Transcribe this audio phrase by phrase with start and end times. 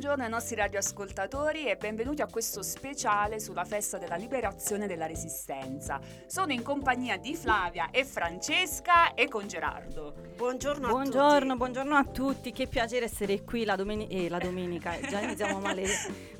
[0.00, 6.00] buongiorno, ai nostri radioascoltatori e benvenuti a questo speciale sulla festa della liberazione della resistenza.
[6.24, 10.14] Sono in compagnia di Flavia e Francesca e con Gerardo.
[10.36, 11.56] Buongiorno a buongiorno, tutti.
[11.58, 15.84] Buongiorno a tutti, che piacere essere qui la, domeni- eh, la domenica, già iniziamo male,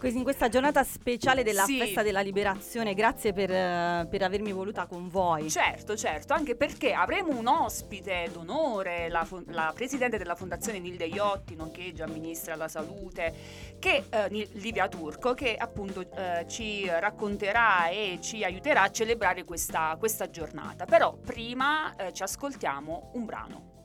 [0.04, 1.77] in questa giornata speciale della Sì.
[1.77, 5.51] festa della liberazione, grazie per, eh, per avermi voluta con voi.
[5.51, 11.04] Certo, certo, anche perché avremo un ospite d'onore, la, fo- la presidente della Fondazione Nilde
[11.04, 17.88] Iotti, nonché già ministra della Salute, che, eh, Livia Turco, che appunto eh, ci racconterà
[17.88, 20.84] e ci aiuterà a celebrare questa, questa giornata.
[20.84, 23.79] Però prima eh, ci ascoltiamo un brano.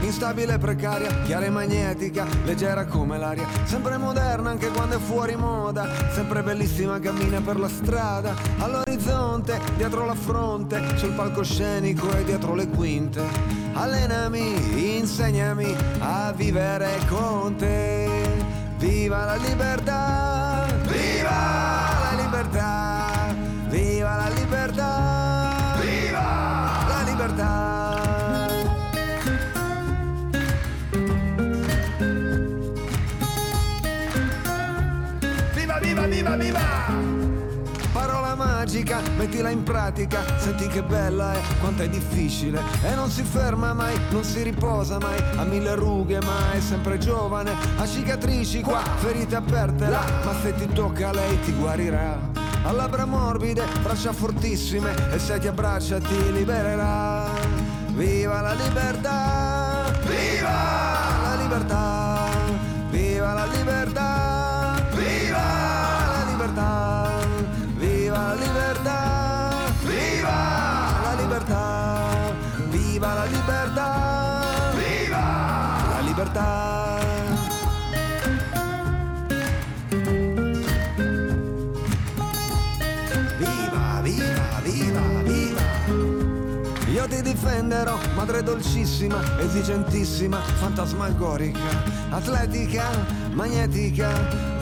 [0.00, 5.36] Instabile e precaria, chiara e magnetica, leggera come l'aria, sempre moderna anche quando è fuori
[5.36, 12.54] moda, sempre bellissima cammina per la strada, all'orizzonte, dietro la fronte, sul palcoscenico e dietro
[12.54, 13.22] le quinte.
[13.72, 18.08] Allenami, insegnami a vivere con te.
[18.78, 20.66] Viva la libertà!
[20.82, 21.30] Viva
[22.02, 23.34] la libertà!
[23.68, 25.76] Viva la libertà!
[25.80, 27.69] Viva la libertà!
[38.70, 43.72] Magica, mettila in pratica, senti che bella è, quanto è difficile e non si ferma
[43.72, 48.80] mai, non si riposa mai, ha mille rughe ma è sempre giovane, ha cicatrici qua,
[48.98, 52.16] ferite aperte là, ma se ti tocca lei ti guarirà.
[52.62, 57.28] Ha labbra morbide, braccia fortissime e se ti abbraccia ti libererà.
[57.88, 59.92] Viva la libertà!
[60.04, 61.99] Viva la libertà!
[87.40, 91.58] Difenderò, madre dolcissima, esigentissima, fantasmagorica,
[92.10, 92.84] atletica,
[93.32, 94.10] magnetica,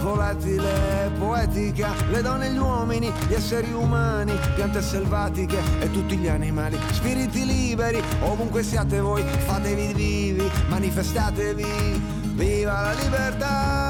[0.01, 6.29] volatile, poetica, le donne e gli uomini, gli esseri umani, piante selvatiche e tutti gli
[6.29, 12.01] animali, spiriti liberi, ovunque siate voi, fatevi vivi, manifestatevi,
[12.35, 13.88] viva la libertà!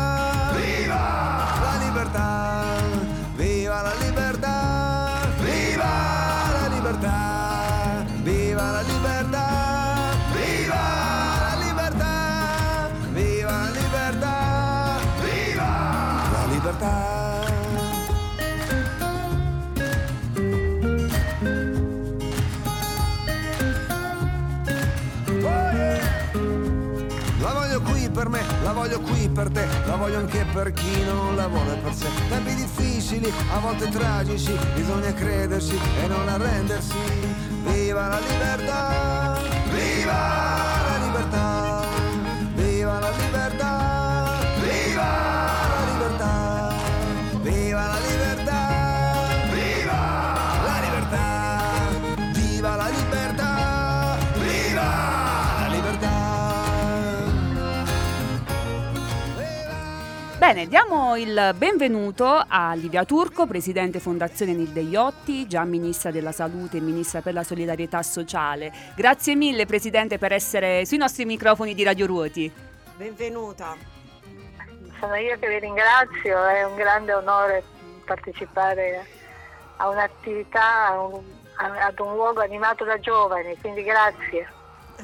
[28.78, 32.06] Voglio qui per te, la voglio anche per chi non la vuole per sé.
[32.28, 36.94] Tempi difficili, a volte tragici, bisogna crederci e non arrendersi.
[37.64, 39.40] Viva la libertà!
[39.72, 40.12] Viva
[40.86, 41.57] la libertà!
[60.48, 66.78] Bene, diamo il benvenuto a Livia Turco, presidente Fondazione Nilde Iotti, già ministra della Salute
[66.78, 68.72] e ministra per la solidarietà sociale.
[68.96, 72.50] Grazie mille, presidente, per essere sui nostri microfoni di Radio Ruoti.
[72.96, 73.76] Benvenuta.
[74.98, 77.62] Sono io che vi ringrazio, è un grande onore
[78.06, 79.04] partecipare
[79.76, 81.22] a un'attività, a un-
[81.56, 84.48] a- ad un luogo animato da giovani, quindi grazie.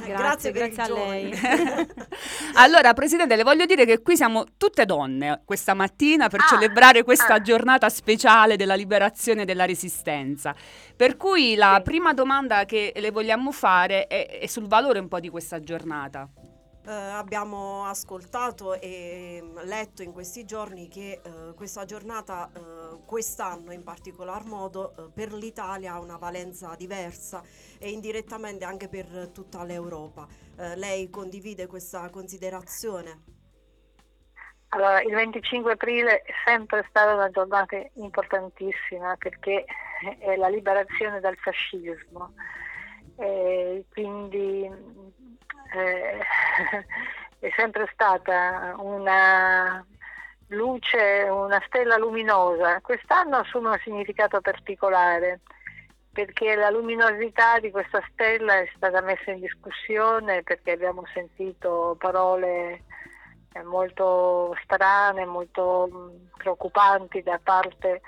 [0.05, 1.33] Grazie, i grazie a lei.
[2.55, 7.03] allora, presidente, le voglio dire che qui siamo tutte donne questa mattina per Ah, celebrare
[7.05, 7.41] questa ah.
[7.41, 10.55] giornata speciale della liberazione della resistenza.
[10.97, 11.83] Per cui la Sì.
[11.83, 16.29] prima domanda che le vogliamo fare è, è sul valore un po' di questa giornata.
[16.87, 23.73] Eh, abbiamo ascoltato e mm, letto in questi giorni che eh, questa giornata, eh, quest'anno
[23.73, 27.43] in particolar modo, eh, per l'Italia ha una valenza diversa
[27.79, 30.27] e indirettamente anche per tutta l'Europa.
[30.59, 33.23] Eh, lei condivide questa considerazione?
[34.69, 39.65] Allora, il 25 aprile è sempre stata una giornata importantissima perché
[40.19, 42.35] è la liberazione dal fascismo
[43.17, 44.69] e quindi
[45.75, 46.21] eh,
[47.47, 49.85] è sempre stata una
[50.49, 52.81] luce, una stella luminosa.
[52.81, 55.41] Quest'anno assume un significato particolare
[56.13, 62.85] perché la luminosità di questa stella è stata messa in discussione perché abbiamo sentito parole
[63.53, 68.01] eh, molto strane, molto mm, preoccupanti da parte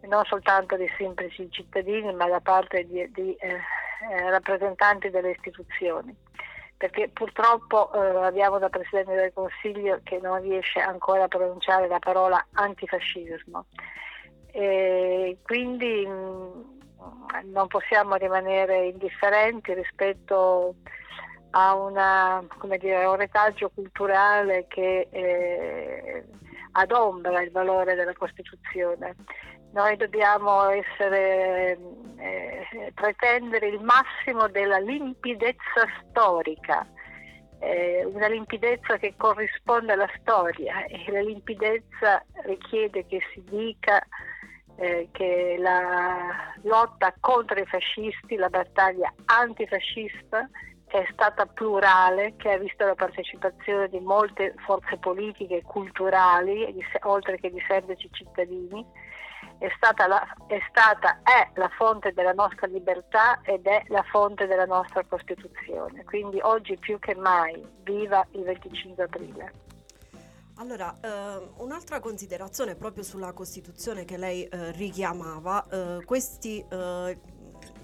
[0.00, 3.60] non soltanto dei semplici cittadini ma da parte di, di eh,
[4.10, 6.14] eh rappresentanti delle istituzioni
[6.84, 11.98] perché purtroppo eh, abbiamo da Presidente del Consiglio che non riesce ancora a pronunciare la
[11.98, 13.64] parola antifascismo.
[14.52, 20.74] E quindi mh, mm, non possiamo rimanere indifferenti rispetto
[21.52, 22.44] a, una,
[22.78, 26.24] dire, un retaggio culturale che eh,
[26.72, 29.14] adombra il valore della Costituzione.
[29.74, 31.76] Noi dobbiamo essere,
[32.18, 36.86] eh, pretendere il massimo della limpidezza storica,
[37.58, 44.00] eh, una limpidezza che corrisponde alla storia e la limpidezza richiede che si dica
[44.76, 50.48] eh, che la lotta contro i fascisti, la battaglia antifascista
[50.86, 56.72] è stata plurale, che ha visto la partecipazione di molte forze politiche e culturali,
[57.02, 59.02] oltre che di semplici cittadini
[59.58, 64.46] è stata, la, è stata, è la fonte della nostra libertà ed è la fonte
[64.46, 66.04] della nostra Costituzione.
[66.04, 69.52] Quindi oggi più che mai viva il 25 aprile.
[70.56, 77.18] Allora, eh, un'altra considerazione proprio sulla Costituzione che lei eh, richiamava, eh, questi eh,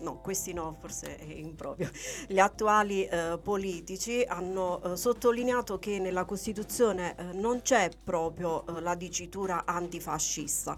[0.00, 1.90] no, questi no, forse è improprio.
[2.26, 8.80] Gli attuali eh, politici hanno eh, sottolineato che nella Costituzione eh, non c'è proprio eh,
[8.80, 10.76] la dicitura antifascista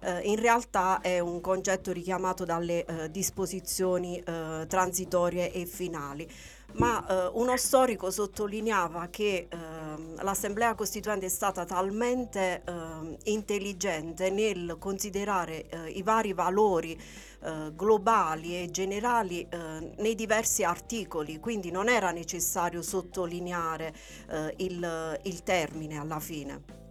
[0.00, 6.28] eh, in realtà è un concetto richiamato dalle eh, disposizioni eh, transitorie e finali.
[6.74, 14.76] Ma eh, uno storico sottolineava che ehm, l'Assemblea Costituente è stata talmente ehm, intelligente nel
[14.78, 16.92] considerare eh, i vari valori
[17.40, 23.94] eh, globali e generali eh, nei diversi articoli, quindi non era necessario sottolineare
[24.28, 26.87] eh, il, il termine alla fine.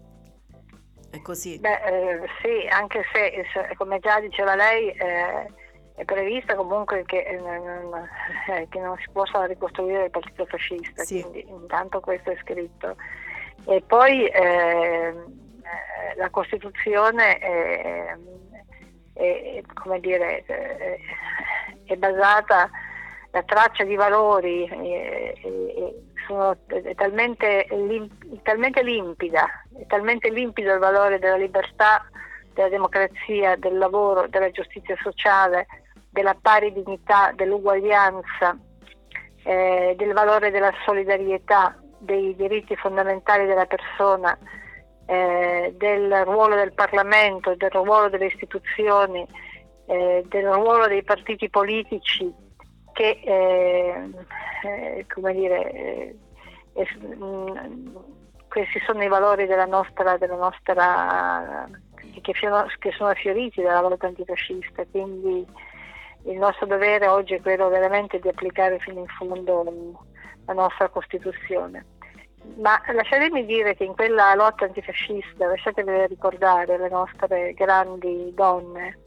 [1.09, 1.59] È così?
[1.59, 5.51] Beh, eh, sì, anche se, come già diceva lei, eh,
[5.95, 7.41] è prevista comunque che, eh,
[8.49, 11.21] eh, che, non si possa ricostruire il partito fascista, sì.
[11.21, 12.95] quindi intanto questo è scritto.
[13.65, 18.15] E poi ehm, eh, la Costituzione è,
[19.13, 19.63] è,
[19.99, 20.99] dire, eh,
[21.85, 22.69] è basata,
[23.37, 24.67] la traccia di valori
[26.25, 28.09] sono, è, talmente, lim,
[28.41, 29.45] talmente limpida,
[29.77, 32.03] è talmente limpido il valore della libertà,
[32.53, 35.67] della democrazia, del lavoro, della giustizia sociale,
[36.09, 38.57] della pari dignità, dell'uguaglianza,
[39.43, 44.35] eh, del valore della solidarietà, dei diritti fondamentali della persona,
[45.05, 49.25] eh, del ruolo del Parlamento, del ruolo delle istituzioni,
[49.85, 52.45] eh, del ruolo dei partiti politici
[52.97, 54.09] che eh,
[54.63, 56.15] eh, come dire, eh,
[57.05, 57.95] mm,
[58.49, 61.69] questi sono i valori della nostra, della nostra
[62.21, 65.45] che, sono, che sono fioriti dalla lotta antifascista, quindi
[66.23, 70.03] il nostro dovere oggi è quello veramente di applicare fino in fondo
[70.47, 71.85] la nostra Costituzione.
[72.55, 78.97] Ma lasciatemi dire che in quella lotta antifascista, lasciatemi ricordare le nostre grandi donne,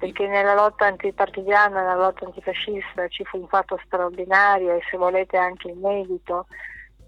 [0.00, 5.36] perché nella lotta antipartigiana, nella lotta antifascista ci fu un fatto straordinario e se volete
[5.36, 6.46] anche inedito,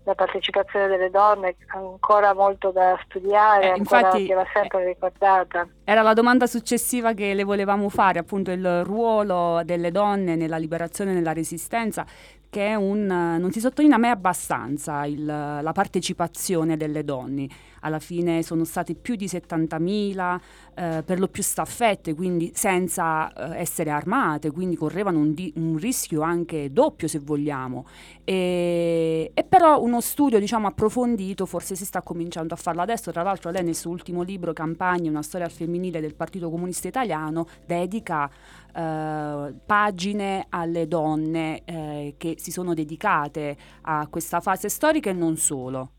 [0.05, 5.67] la partecipazione delle donne ancora molto da studiare, eh, infatti, che va sempre ricordata.
[5.85, 11.13] Era la domanda successiva che le volevamo fare, appunto il ruolo delle donne nella liberazione
[11.13, 12.05] e nella resistenza
[12.53, 17.49] che un, non si sottolinea mai abbastanza il, la partecipazione delle donne.
[17.81, 20.41] Alla fine sono state più di 70.000,
[20.75, 25.79] eh, per lo più staffette, quindi senza eh, essere armate, quindi correvano un, di, un,
[25.79, 27.87] rischio anche doppio se vogliamo.
[28.23, 33.23] E, e però uno studio diciamo, approfondito forse si sta cominciando a farlo adesso, tra
[33.23, 37.47] l'altro lei nel suo ultimo libro Campagne, una storia al femminile del Partito Comunista Italiano,
[37.65, 38.31] dedica
[38.75, 45.37] eh, pagine alle donne eh, che si sono dedicate a questa fase storica e non
[45.37, 45.93] solo.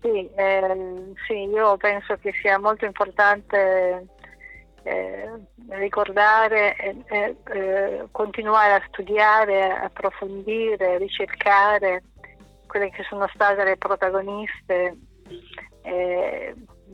[0.00, 4.06] Sì, eh, sì io penso che sia molto importante
[4.82, 5.30] eh,
[5.70, 12.02] ricordare, eh, eh, continuare a studiare, approfondire, ricercare
[12.66, 14.98] quelle che sono state le protagoniste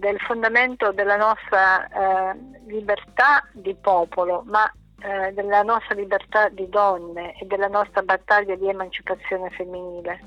[0.00, 4.64] del fondamento della nostra eh, libertà di popolo, ma
[5.02, 10.20] eh, della nostra libertà di donne e della nostra battaglia di emancipazione femminile.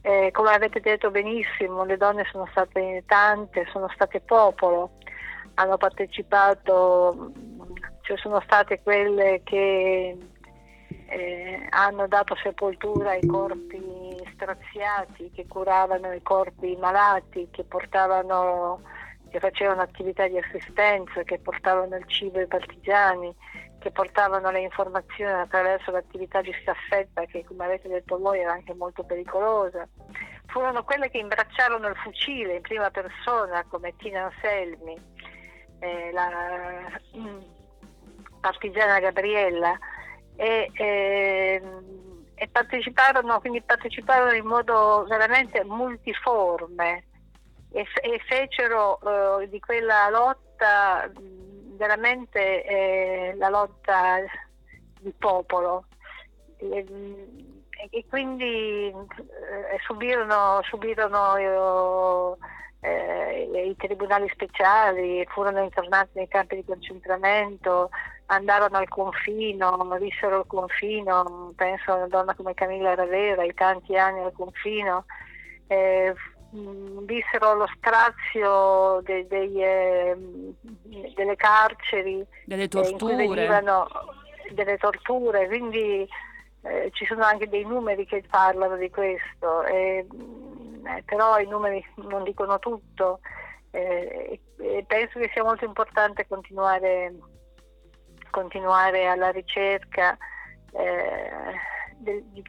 [0.00, 4.98] Eh, come avete detto benissimo, le donne sono state tante, sono state popolo,
[5.54, 7.32] hanno partecipato,
[8.02, 10.16] ci sono state quelle che
[11.14, 13.80] eh, hanno dato sepoltura ai corpi
[14.32, 18.82] straziati, che curavano i corpi malati, che portavano
[19.30, 23.34] che facevano attività di assistenza, che portavano il cibo ai partigiani,
[23.80, 28.74] che portavano le informazioni attraverso l'attività di staffetta che come avete detto voi era anche
[28.74, 29.88] molto pericolosa.
[30.46, 34.96] Furono quelle che imbracciarono il fucile in prima persona come Tina Anselmi,
[35.80, 37.40] eh, la mm,
[38.40, 39.76] partigiana Gabriella
[40.36, 41.62] e, eh,
[42.34, 47.04] e parteciparono, quindi parteciparono in modo veramente multiforme
[47.70, 51.10] e, e fecero uh, di quella lotta
[51.76, 54.18] veramente eh, la lotta
[55.00, 55.86] di popolo.
[56.56, 56.84] E,
[57.90, 61.36] e quindi eh, subirono, subirono
[62.84, 67.88] eh, i tribunali speciali, furono internati nei campi di concentramento,
[68.26, 73.96] andarono al confino, vissero il confino, penso a una donna come Camilla Ravera, i tanti
[73.96, 75.06] anni al confino,
[75.66, 76.14] eh,
[76.50, 80.16] vissero lo strazio de, de, eh,
[81.14, 83.16] delle carceri, delle torture.
[83.16, 83.88] venivano
[84.52, 86.06] delle torture, quindi
[86.62, 90.06] eh, ci sono anche dei numeri che parlano di questo, eh,
[91.04, 93.20] però i numeri non dicono tutto
[93.70, 94.40] e
[94.86, 97.12] penso che sia molto importante continuare,
[98.30, 100.16] continuare alla ricerca
[100.72, 101.30] eh,
[101.96, 102.42] del, di,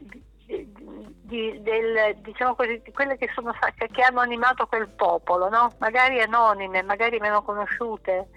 [0.46, 5.72] di, del, diciamo così, di quelle che, sono, che hanno animato quel popolo, no?
[5.80, 8.30] magari anonime, magari meno conosciute,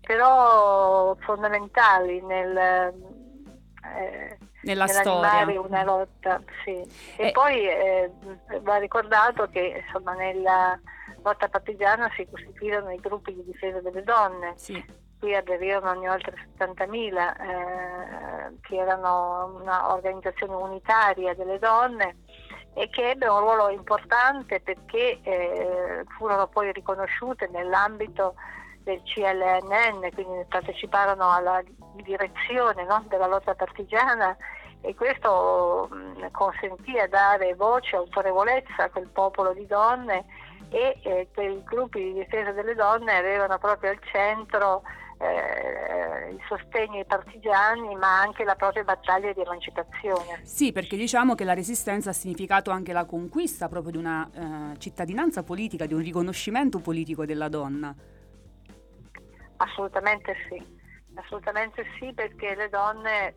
[0.00, 5.60] però fondamentali nel, eh, nella storia.
[5.60, 6.42] una lotta.
[6.64, 6.82] Sì.
[7.16, 8.10] E, e poi eh,
[8.60, 10.78] va ricordato che insomma, nella
[11.22, 14.54] lotta partigiana si costituirono i gruppi di difesa delle donne.
[14.56, 22.16] Sì cui aderirono ogni oltre 70.000, eh, che erano un'organizzazione unitaria delle donne
[22.74, 28.34] e che ebbe un ruolo importante perché eh, furono poi riconosciute nell'ambito
[28.84, 31.62] del CLNN, quindi parteciparono alla
[32.02, 34.36] direzione no, della lotta partigiana
[34.82, 40.26] e questo mh, consentì a dare voce, autorevolezza a quel popolo di donne
[40.68, 44.82] e eh, quei gruppi di difesa delle donne avevano proprio al centro
[45.18, 50.40] eh, il sostegno ai partigiani ma anche la propria battaglia di emancipazione.
[50.42, 54.28] Sì, perché diciamo che la resistenza ha significato anche la conquista proprio di una
[54.74, 57.94] eh, cittadinanza politica, di un riconoscimento politico della donna.
[59.64, 60.62] Assolutamente sì,
[61.14, 63.34] assolutamente sì perché le donne,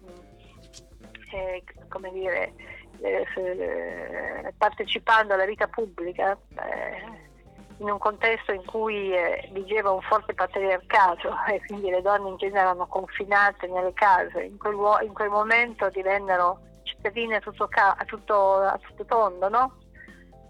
[1.32, 2.54] eh, come dire,
[3.00, 7.26] eh, partecipando alla vita pubblica, eh,
[7.78, 12.38] in un contesto in cui eh, vigeva un forte patriarcato e quindi le donne in
[12.38, 18.04] genere erano confinate nelle case, in quel, in quel momento divennero cittadine a tutto, a
[18.06, 19.76] tutto, a tutto tondo, no?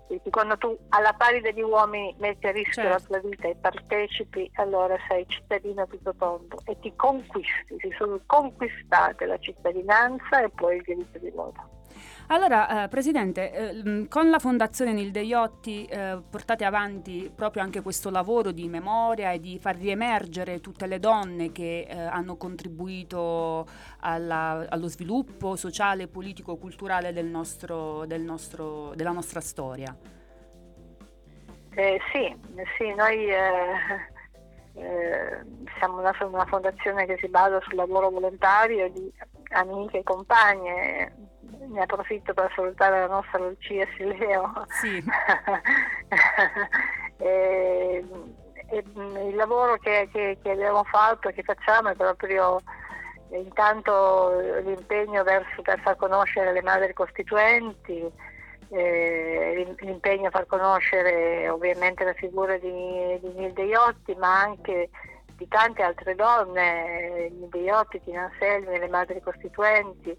[0.08, 3.12] Quindi quando tu alla pari degli uomini metti a rischio certo.
[3.12, 8.20] la tua vita e partecipi, allora sei cittadino tutto tondo e ti conquisti, si sono
[8.26, 11.77] conquistate la cittadinanza e poi il diritto di voto.
[12.30, 18.10] Allora, eh, Presidente, eh, con la Fondazione Nilde Iotti eh, portate avanti proprio anche questo
[18.10, 23.66] lavoro di memoria e di far riemergere tutte le donne che eh, hanno contribuito
[24.02, 29.96] alla, allo sviluppo sociale, politico, culturale del nostro, del nostro, della nostra storia.
[31.76, 32.36] Eh, sì,
[32.78, 34.04] sì, noi eh,
[35.80, 39.14] siamo una, una fondazione che si basa sul lavoro volontario di
[39.50, 41.12] amiche e compagne
[41.68, 44.66] ne approfitto per salutare la nostra Lucia Sileo.
[44.68, 45.04] Sì.
[47.18, 48.04] e,
[48.70, 48.84] e,
[49.28, 52.60] il lavoro che, che, che, abbiamo fatto e che facciamo è proprio
[53.32, 58.10] intanto l'impegno verso, per far conoscere le madri costituenti,
[58.70, 64.90] eh, l'impegno a far conoscere ovviamente la figura di, di Nilde Iotti, ma anche
[65.38, 70.18] di tante altre donne, Nilde Iotti, Tina Anselmi, le madri costituenti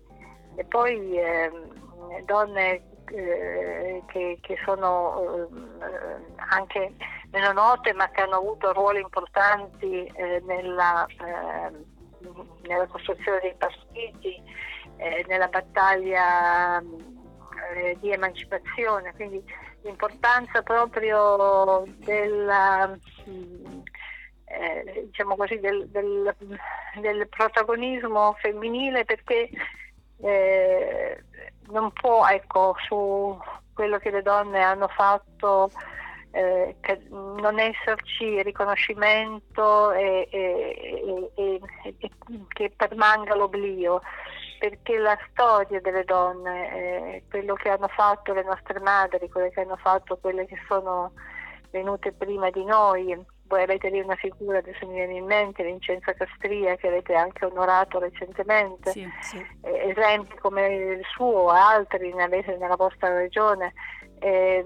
[0.55, 1.51] e poi eh,
[2.25, 6.95] donne eh, che, che, sono eh, anche
[7.31, 11.85] meno note ma che hanno avuto ruoli importanti eh, nella, ehm,
[12.63, 14.41] nella, costruzione dei partiti,
[14.99, 19.43] eh, nella battaglia eh, di emancipazione, quindi
[19.83, 22.97] l'importanza proprio della,
[24.50, 26.35] eh, diciamo così, del, del,
[27.00, 29.50] del, protagonismo femminile perché
[30.21, 31.25] eh,
[31.69, 33.38] non può ecco, su
[33.75, 35.71] quello che le donne hanno fatto
[36.31, 36.76] eh,
[37.11, 42.11] non esserci riconoscimento e, e, e, e,
[42.49, 44.00] che permanga l'oblio
[44.59, 49.61] perché la storia delle donne, eh, quello che hanno fatto le nostre madri, quello che
[49.61, 51.12] hanno fatto quelle che sono
[51.71, 53.17] venute prima di noi,
[53.49, 57.47] voi avete lì una figura, adesso mi viene in mente, Vincenzo Castria, che avete anche
[57.47, 59.45] onorato recentemente, sì, sì.
[59.62, 63.73] Eh, esempi come il suo, altri ne avete nella vostra regione.
[64.21, 64.64] Eh,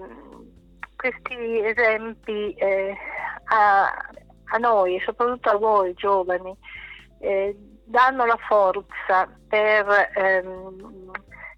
[0.95, 2.95] questi esempi eh,
[3.45, 6.55] a, a, noi, soprattutto a voi giovani,
[7.19, 11.11] eh, danno la forza per ehm,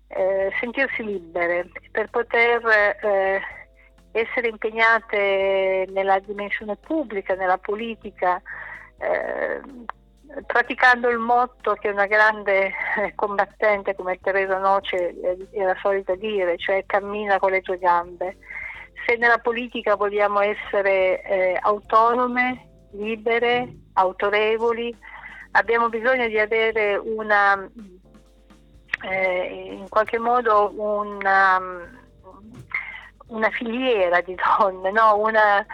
[0.07, 2.65] eh, sentirsi libere, per poter
[3.01, 3.41] eh,
[4.15, 8.41] essere impegnate nella dimensione pubblica, nella politica,
[8.97, 9.61] eh,
[10.45, 12.71] praticando il motto che una grande
[13.15, 18.37] combattente come Teresa Noce eh, era solita dire, cioè cammina con le tue gambe.
[19.05, 24.95] Se nella politica vogliamo essere eh, autonome, libere, autorevoli,
[25.51, 27.69] abbiamo bisogno di avere una,
[29.03, 31.94] eh, in qualche modo una
[33.27, 35.17] una filiera di donne, no?
[35.17, 35.65] una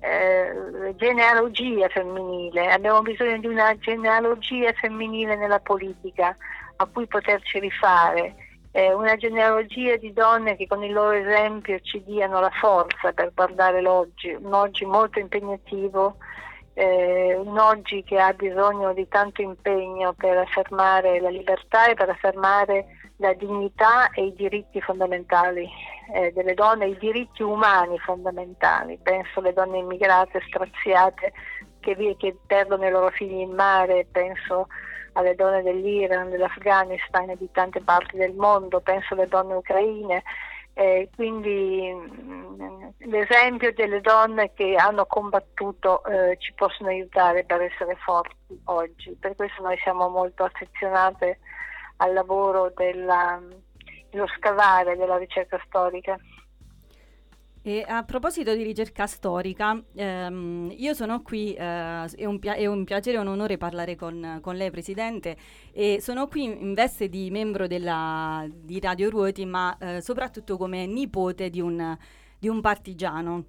[0.00, 6.36] eh, genealogia femminile, abbiamo bisogno di una genealogia femminile nella politica
[6.76, 8.34] a cui poterci rifare,
[8.70, 13.32] eh, una genealogia di donne che con il loro esempio ci diano la forza per
[13.34, 16.16] guardare l'oggi, un oggi molto impegnativo,
[16.74, 22.08] eh, un oggi che ha bisogno di tanto impegno per affermare la libertà e per
[22.08, 25.68] affermare la dignità e i diritti fondamentali
[26.12, 28.98] eh, delle donne, i diritti umani fondamentali.
[29.02, 31.32] Penso alle donne immigrate straziate
[31.80, 34.68] che, che perdono i loro figli in mare, penso
[35.12, 40.22] alle donne dell'Iran, dell'Afghanistan e di tante parti del mondo, penso alle donne ucraine.
[40.74, 47.62] Eh, quindi mh, mm, l'esempio delle donne che hanno combattuto eh, ci possono aiutare per
[47.62, 49.16] essere forti oggi.
[49.18, 51.40] Per questo noi siamo molto affezionate
[51.96, 53.40] al lavoro della,
[54.10, 56.18] dello scavare della ricerca storica.
[57.62, 62.66] E a proposito di ricerca storica, ehm, io sono qui, eh, è, un pia- è,
[62.66, 65.36] un piacere e un onore parlare con, con, lei Presidente
[65.72, 70.86] e sono qui in veste di membro della, di Radio Ruoti ma eh, soprattutto come
[70.86, 71.96] nipote di un,
[72.38, 73.44] di un partigiano.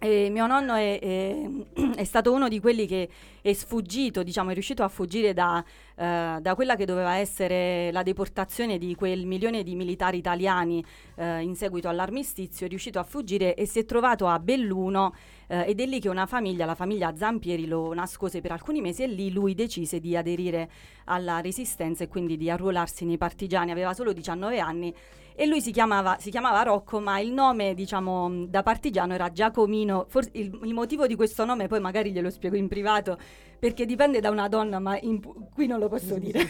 [0.00, 1.48] E mio nonno è, è,
[1.96, 3.08] è, stato uno di quelli che
[3.40, 5.64] è sfuggito, diciamo, è riuscito a fuggire da,
[5.96, 10.84] uh, da, quella che doveva essere la deportazione di quel milione di militari italiani
[11.16, 15.14] uh, in seguito all'armistizio, è riuscito a fuggire e si è trovato a Belluno
[15.48, 19.02] uh, ed è lì che una famiglia, la famiglia Zampieri, lo nascose per alcuni mesi
[19.02, 20.70] e lì lui decise di aderire
[21.06, 24.94] alla resistenza e quindi di arruolarsi nei partigiani, aveva solo 19 anni
[25.40, 30.06] e lui si chiamava, si chiamava Rocco, ma il nome, diciamo, da partigiano era Giacomino.
[30.08, 33.16] Forse il, il, motivo di questo nome poi magari glielo spiego in privato,
[33.56, 35.20] perché dipende da una donna, ma in,
[35.54, 36.40] qui non lo posso dire.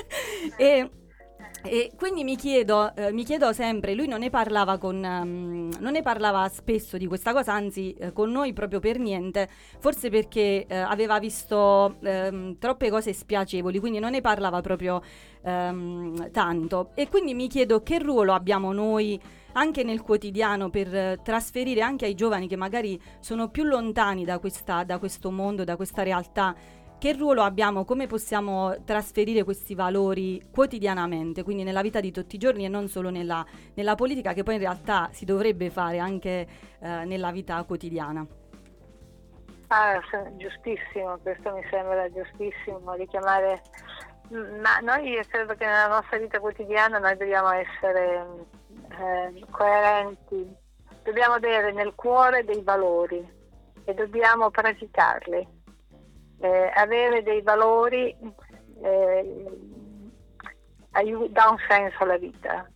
[0.56, 0.90] e
[1.64, 5.92] e quindi mi chiedo, eh, mi chiedo, sempre, lui non ne parlava con, um, non
[5.92, 9.48] ne parlava spesso di questa cosa, anzi eh, con noi proprio per niente,
[9.78, 15.02] forse perché eh, aveva visto ehm, troppe cose spiacevoli, quindi non ne parlava proprio
[15.42, 16.90] ehm, tanto.
[16.94, 19.20] E quindi mi chiedo che ruolo abbiamo noi
[19.52, 24.38] anche nel quotidiano per eh, trasferire anche ai giovani che magari sono più lontani da,
[24.38, 26.54] questa, da questo mondo, da questa realtà
[27.02, 32.38] che ruolo abbiamo, come possiamo trasferire questi valori quotidianamente, quindi nella vita di tutti i
[32.38, 36.46] giorni e non solo nella, nella politica, che poi in realtà si dovrebbe fare anche
[36.78, 38.24] eh, nella vita quotidiana.
[39.66, 40.00] Ah,
[40.36, 43.62] giustissimo, questo mi sembra giustissimo, richiamare,
[44.28, 48.26] ma noi credo che nella nostra vita quotidiana noi dobbiamo essere
[48.90, 50.54] eh, coerenti,
[51.02, 53.28] dobbiamo avere nel cuore dei valori
[53.86, 55.61] e dobbiamo praticarli
[56.42, 58.14] eh, avere dei valori
[58.82, 59.50] eh,
[61.30, 62.68] dà un senso alla vita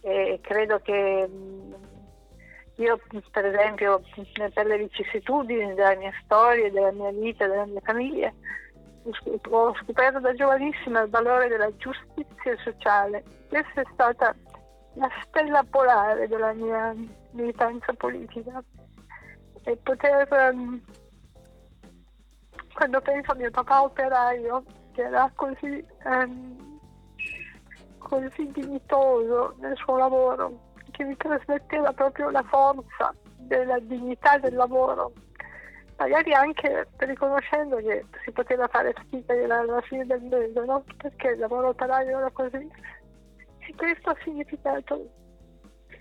[0.00, 1.72] e credo che mm,
[2.76, 4.02] io per esempio
[4.52, 8.32] per le vicissitudini della mia storia, della mia vita, della mia famiglia
[9.50, 13.22] ho scoperto da giovanissima il valore della giustizia sociale.
[13.48, 14.34] Questa è stata
[14.94, 16.92] la stella polare della mia
[17.30, 18.62] militanza politica
[19.62, 20.80] e poter um,
[22.76, 24.62] quando penso a mio papà operaio,
[24.92, 26.78] che era così, ehm,
[27.96, 35.12] così dignitoso nel suo lavoro, che mi trasmetteva proprio la forza della dignità del lavoro,
[35.96, 40.84] magari anche riconoscendo che si poteva fare fatica alla fine del mese, no?
[40.98, 42.70] perché il lavoro operaio era così.
[43.58, 45.08] E questo ha significato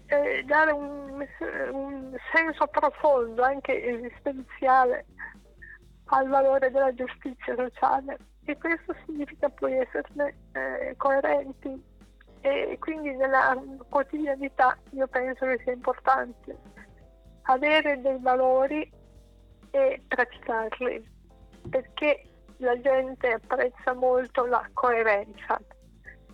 [0.08, 1.26] eh, dare un,
[1.72, 5.06] un, senso profondo, anche esistenziale,
[6.06, 11.84] al valore della giustizia sociale e questo significa poi esserne eh, coerenti
[12.42, 16.56] e quindi nella quotidianità io penso che sia importante
[17.44, 18.90] avere dei valori
[19.72, 21.14] e praticarli
[21.70, 22.24] perché
[22.58, 25.60] la gente apprezza molto la coerenza.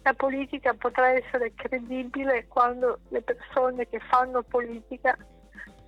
[0.04, 5.18] La politica potrà essere credibile quando le persone che fanno politica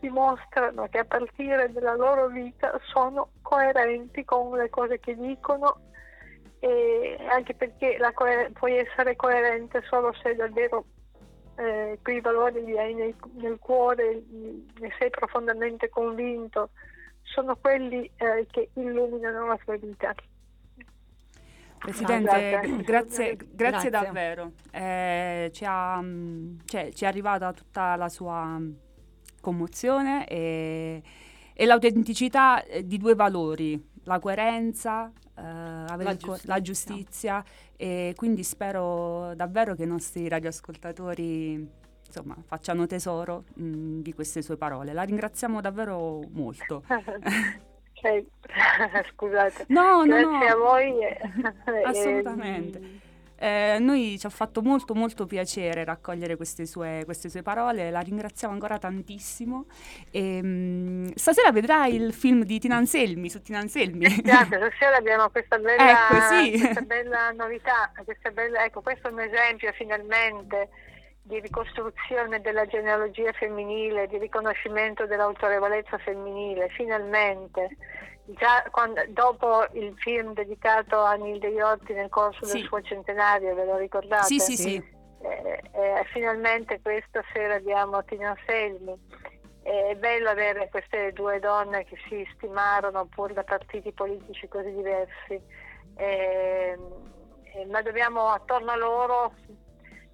[0.04, 5.80] dimostrano che a partire dalla loro vita sono coerenti con le cose che dicono
[6.60, 10.84] e anche perché coer- puoi essere coerente solo se davvero
[11.56, 16.72] eh, quei valori li hai nel, nel, cuore, ne sei profondamente convinto,
[17.22, 20.14] sono quelli eh, che illuminano la tua vita.
[21.78, 24.52] Presidente, grazie, grazie, grazie, davvero.
[24.72, 26.04] Eh, ci, ha,
[26.66, 28.60] cioè, ci, è arrivata tutta la sua
[29.44, 31.04] commozione e,
[31.54, 36.54] e l'autenticità eh, di due valori, la coerenza, eh, la giustizia.
[36.54, 41.70] la giustizia e quindi spero davvero che i nostri radioascoltatori
[42.06, 44.94] insomma, facciano tesoro mh, di queste sue parole.
[44.94, 46.84] La ringraziamo davvero molto.
[49.14, 49.66] Scusate.
[49.68, 50.46] No, Grazie no, no.
[50.46, 50.94] a voi.
[51.86, 53.02] Assolutamente.
[53.44, 58.00] Eh, noi ci ha fatto molto molto piacere raccogliere queste sue, queste sue parole, la
[58.00, 59.66] ringraziamo ancora tantissimo.
[60.12, 64.06] E, mh, stasera vedrai il film di Tina Anselmi su Tina Anselmi.
[64.24, 66.58] Grazie, stasera abbiamo questa bella, ecco, sì.
[66.58, 70.70] questa bella novità, questa bella, ecco, questo è un esempio finalmente
[71.24, 77.76] di ricostruzione della genealogia femminile, di riconoscimento dell'autorevolezza femminile, finalmente
[78.26, 82.60] già quando, dopo il film dedicato a Nilde Iotti nel corso sì.
[82.60, 84.26] del suo centenario, ve lo ricordate?
[84.26, 84.76] Sì, sì, sì.
[85.22, 89.32] Eh, eh, finalmente questa sera abbiamo Tina Selmi.
[89.62, 95.42] È bello avere queste due donne che si stimarono pur da partiti politici così diversi,
[95.96, 96.78] eh,
[97.70, 99.34] ma dobbiamo attorno a loro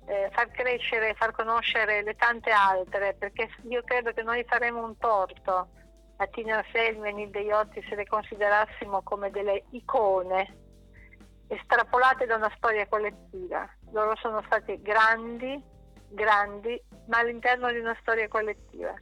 [0.05, 4.95] eh, far crescere, far conoscere le tante altre, perché io credo che noi faremo un
[4.99, 5.69] torto
[6.21, 10.57] a Tina Selmi e Nilde Iotti se le considerassimo come delle icone
[11.47, 13.67] estrapolate da una storia collettiva.
[13.91, 15.61] Loro sono stati grandi,
[16.09, 18.93] grandi, ma all'interno di una storia collettiva.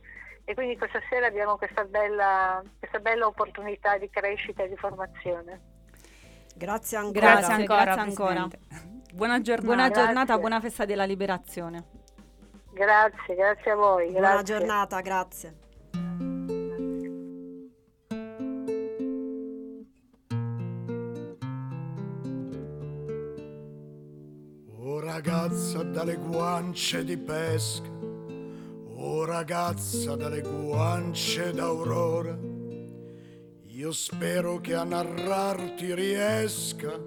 [0.46, 5.62] E quindi questa sera abbiamo questa bella, questa bella opportunità di crescita e di formazione.
[6.56, 7.32] Grazie ancora.
[7.34, 7.84] Grazie ancora.
[7.84, 8.48] Grazie ancora.
[9.12, 9.66] Buona giornata.
[9.66, 11.84] Buona giornata, buona festa della liberazione.
[12.72, 14.12] Grazie, grazie a voi.
[14.12, 14.22] Grazie.
[14.22, 15.66] Buona giornata, grazie.
[25.18, 27.90] Ragazza dalle guance di pesca,
[28.98, 32.38] oh ragazza dalle guance d'aurora,
[33.66, 37.00] io spero che a narrarti riesca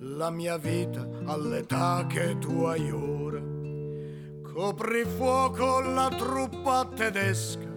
[0.00, 3.40] la mia vita all'età che tu hai ora.
[4.42, 7.72] Copri fuoco la truppa tedesca,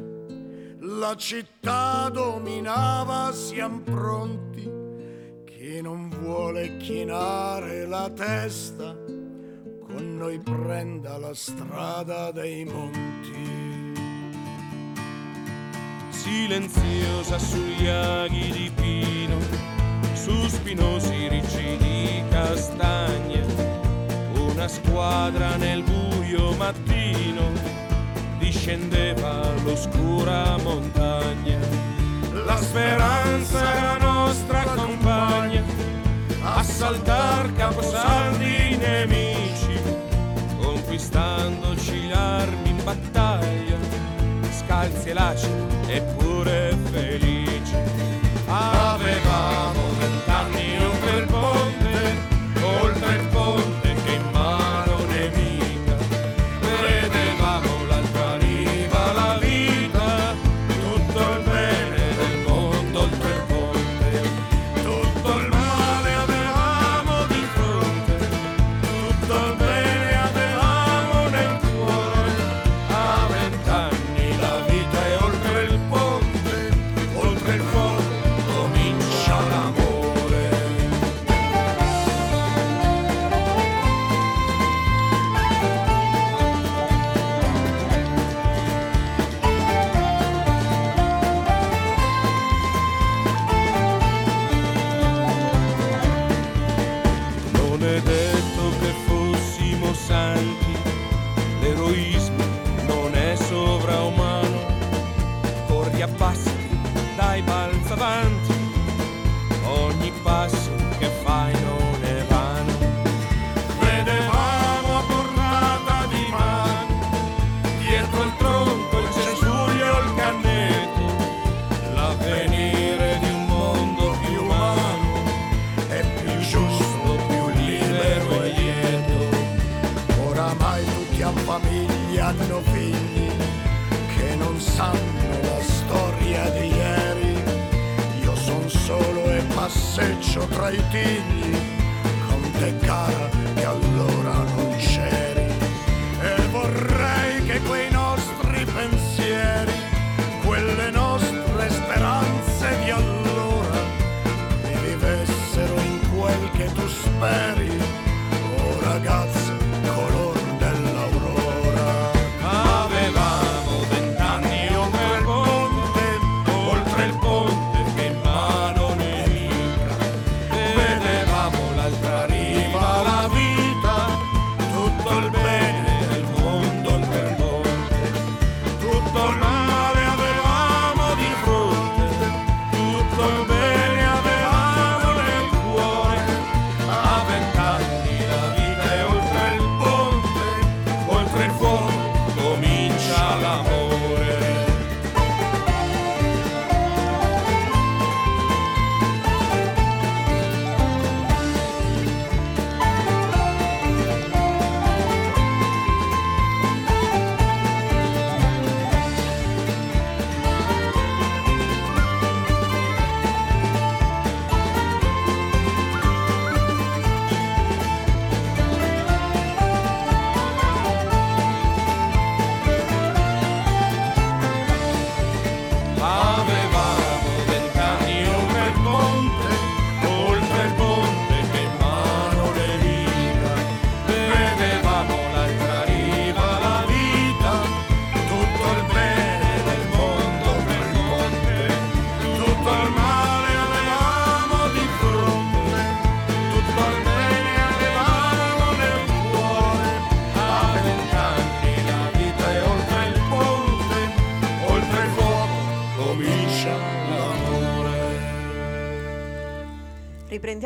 [0.80, 4.70] la città dominava, siamo pronti,
[5.46, 9.14] chi non vuole chinare la testa
[9.95, 13.93] con noi prenda la strada dei monti.
[16.10, 19.38] Silenziosa sugli aghi di pino,
[20.13, 23.45] su spinosi ricci di castagne,
[24.34, 27.51] una squadra nel buio mattino
[28.38, 31.58] discendeva l'oscura montagna.
[32.43, 35.63] La speranza la nostra compagna,
[36.41, 39.64] assaltar caposaldi nemici
[40.95, 43.77] conquistandoci l'armi in battaglia,
[44.49, 45.49] scalzi e lacci
[45.88, 47.75] eppure felici.
[48.47, 49.94] Avevamo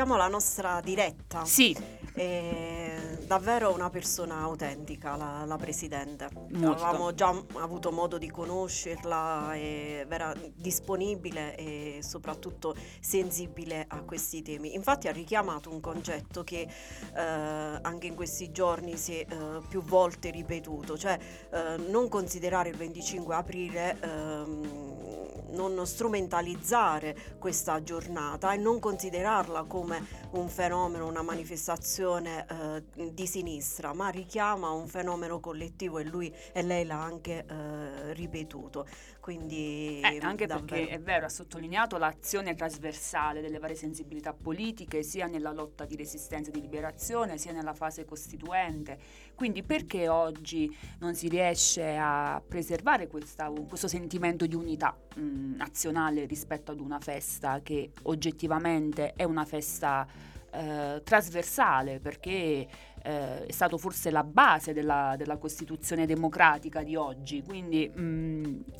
[0.10, 1.46] Riprendiamo la nostra diretta.
[1.46, 1.78] Sì,
[2.14, 6.30] È davvero una persona autentica, la, la presidente.
[6.34, 6.72] Molto.
[6.72, 14.74] Avevamo già avuto modo di conoscerla, è vera- disponibile e soprattutto sensibile a questi temi.
[14.74, 19.84] Infatti ha richiamato un concetto che eh, anche in questi giorni si è eh, più
[19.84, 21.20] volte ripetuto, cioè
[21.52, 30.06] eh, non considerare il 25 aprile ehm, non strumentalizzare questa giornata e non considerarla come
[30.32, 36.62] un fenomeno, una manifestazione eh, di sinistra, ma richiama un fenomeno collettivo e lui e
[36.62, 38.86] lei l'ha anche eh, ripetuto.
[39.34, 40.66] Quindi Eh, anche davvero.
[40.66, 45.96] perché è vero, ha sottolineato l'azione trasversale delle varie sensibilità politiche, sia nella lotta di
[45.96, 48.98] resistenza e di liberazione, sia nella fase costituente.
[49.36, 56.26] Quindi perché oggi non si riesce a preservare questa- questo sentimento di unità mh, nazionale
[56.26, 60.08] rispetto ad una festa che oggettivamente è una festa
[60.52, 62.68] eh, trasversale perché
[63.04, 68.02] eh, è stato forse la base della, della Costituzione democratica di oggi, quindi mh,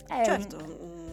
[0.08, 1.09] è un- Certo, mm,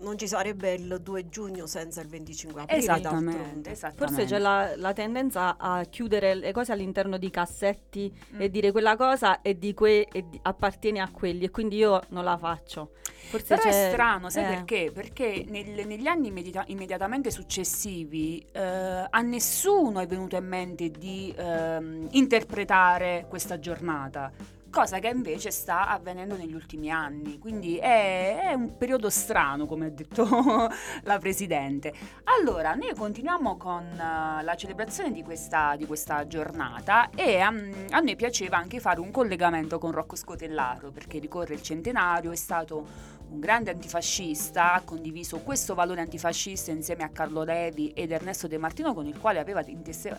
[0.00, 2.78] non ci sarebbe il 2 giugno senza il 25 aprile.
[2.80, 4.06] Esattamente, esattamente.
[4.06, 8.40] Forse c'è la, la tendenza a chiudere le cose all'interno di cassetti Mm.
[8.40, 12.00] e dire quella cosa è di que- e di- appartiene a quelli e quindi io
[12.08, 12.92] non la faccio.
[13.28, 14.48] Forse Però è strano, sai eh.
[14.48, 14.90] perché?
[14.92, 21.34] Perché nel- negli anni immedita- immediatamente successivi eh, a nessuno è venuto in mente di
[21.36, 24.32] ehm, interpretare questa giornata,
[24.70, 27.38] cosa che invece sta avvenendo negli ultimi anni.
[27.38, 30.26] Quindi è, è un periodo strano, come ha detto
[31.02, 31.92] la Presidente.
[32.24, 38.00] Allora, noi continuiamo con eh, la celebrazione di questa, di questa giornata e a, a
[38.00, 43.16] noi piaceva anche fare un collegamento con Rocco Scotellaro perché ricorre il centenario, è stato
[43.30, 48.58] un grande antifascista, ha condiviso questo valore antifascista insieme a Carlo Levi ed Ernesto De
[48.58, 49.64] Martino con il quale aveva,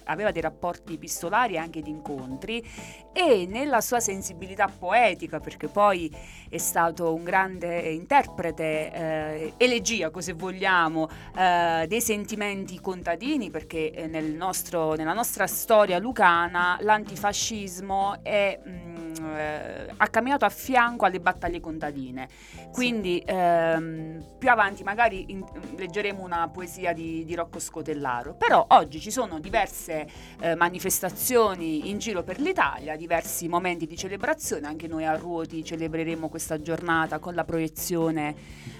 [0.03, 2.63] aveva dei rapporti epistolari e anche di incontri
[3.11, 6.13] e nella sua sensibilità poetica, perché poi
[6.49, 14.07] è stato un grande interprete, eh, elegiaco se vogliamo, eh, dei sentimenti contadini, perché eh,
[14.07, 18.59] nel nostro- nella nostra storia lucana l'antifascismo è...
[18.67, 22.27] mm, eh, ha camminato a fianco alle battaglie contadine.
[22.71, 25.45] Quindi ehm, più avanti magari in-
[25.77, 28.33] leggeremo una poesia di, di Rocco Scotellaro.
[28.35, 30.07] Però oggi ci sono diverse
[30.41, 34.67] eh, manifestazioni in giro per l'Italia, diversi momenti di celebrazione.
[34.67, 38.35] Anche noi a Ruoti celebreremo questa giornata con la proiezione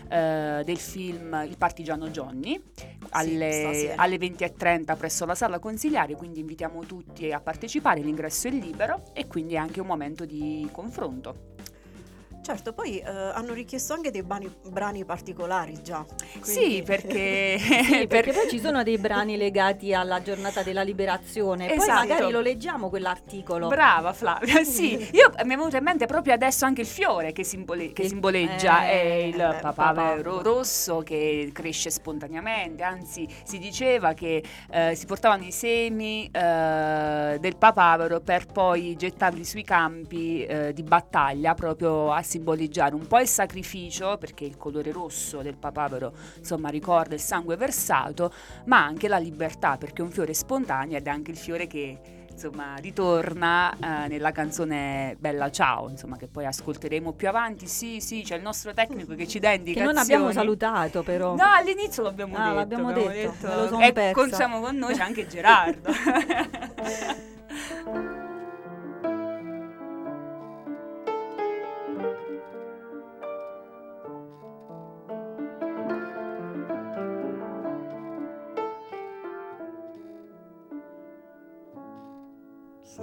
[0.10, 2.62] eh, del film Il partigiano Johnny
[3.12, 4.02] alle, stasera.
[4.02, 9.28] alle 20.30 presso la sala consigliare, quindi invitiamo tutti a partecipare, l'ingresso è libero e
[9.28, 11.58] quindi è anche un momento di confronto.
[12.50, 16.04] Certo, poi eh, hanno richiesto anche dei brani, brani particolari già.
[16.42, 20.82] Sì, quindi- perché, Sì, per- perché poi ci sono dei brani legati alla giornata della
[20.82, 21.68] liberazione.
[21.68, 22.08] Poi Esatto.
[22.08, 23.68] magari lo leggiamo quell'articolo.
[23.68, 27.44] Brava Flavia, sì, io mi è venuto in mente proprio adesso anche il fiore che,
[27.44, 29.74] simbole- che simboleggia eh, è il eh, papavero
[30.34, 30.42] papavero.
[30.42, 37.58] rosso che cresce spontaneamente, anzi si diceva che eh, si portavano i semi eh, del
[37.58, 43.28] papavero per poi gettarli sui campi eh, di battaglia proprio a simboleggiare un po' il
[43.28, 48.32] sacrificio perché il colore rosso del papavero insomma ricorda il sangue versato
[48.66, 52.00] ma anche la libertà perché è un fiore spontaneo ed è anche il fiore che
[52.32, 58.22] insomma ritorna eh, nella canzone Bella Ciao insomma che poi ascolteremo più avanti sì sì
[58.24, 61.36] c'è il nostro tecnico che ci dà Che indicazioni non abbiamo salutato però.
[61.36, 62.54] No, all'inizio l'abbiamo Ah, detto.
[62.56, 65.90] l'abbiamo abbiamo detto, me lo e con, siamo con noi c'è anche Gerardo.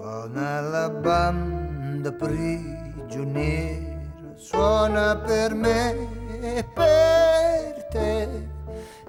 [0.06, 3.98] Suona la banda prigioniera,
[4.36, 5.96] suona per me
[6.40, 8.28] e per te,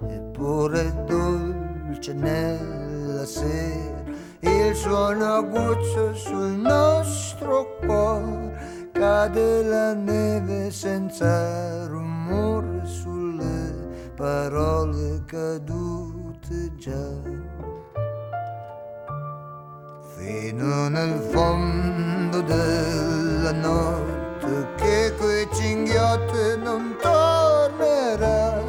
[0.07, 4.05] eppure dolce nella sera,
[4.39, 17.56] il suono aguzzo sul nostro cuore, cade la neve senza rumore sulle parole cadute già
[20.27, 28.61] fino nel fondo della notte che quei cinghiotto non tornerà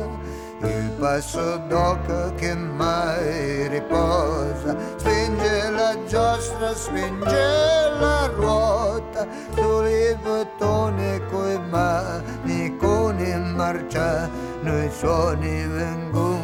[0.61, 9.27] il passo d'oca che mai riposa spinge la giostra spinge la ruota.
[9.55, 16.38] Sui bottoni coi maniconi marcia noi suoni vengono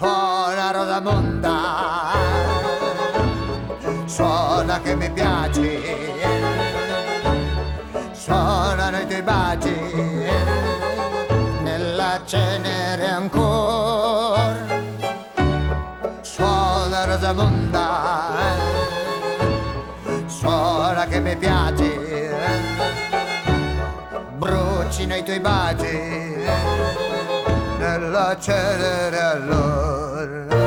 [0.00, 2.12] Suona Rosamonda,
[4.04, 5.82] suona che mi piaci,
[8.12, 9.74] suona nei tuoi baci,
[11.62, 14.66] nella cenere ancora.
[16.20, 18.36] Suona Rosamonda,
[20.26, 21.98] suona che mi piaci,
[24.36, 26.18] bruci nei tuoi baci
[27.96, 30.57] nella celere allora.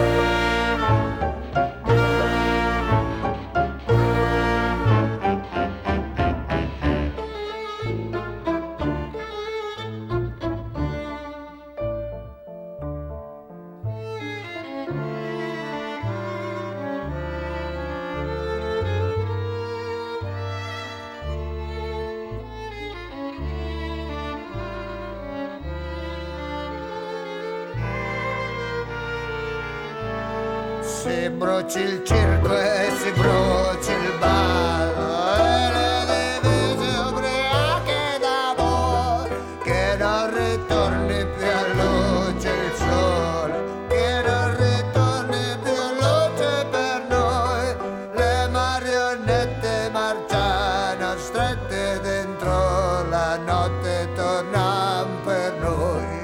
[31.01, 35.35] Si bruci il circo e si bruci il ballo.
[35.35, 43.57] E le divise ubriache d'amore che non ritorni più a luce il sole
[43.89, 47.65] che non ritorni più a luce per noi.
[48.13, 56.19] Le marionette marciano strette dentro la notte tornano per noi.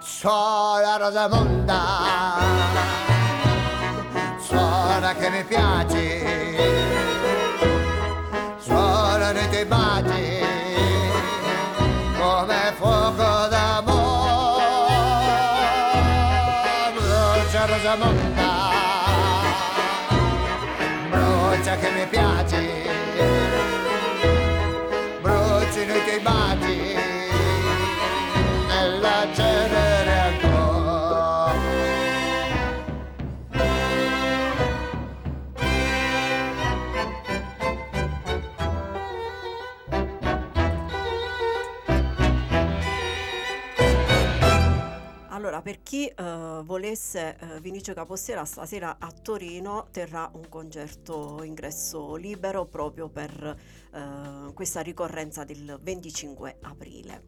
[0.00, 1.97] Suona Rosamonda,
[5.58, 5.87] suona
[45.68, 52.64] per chi eh, volesse eh, Vinicio Capossera stasera a Torino terrà un concerto ingresso libero
[52.64, 53.54] proprio per
[53.92, 57.22] eh, questa ricorrenza del 25 aprile.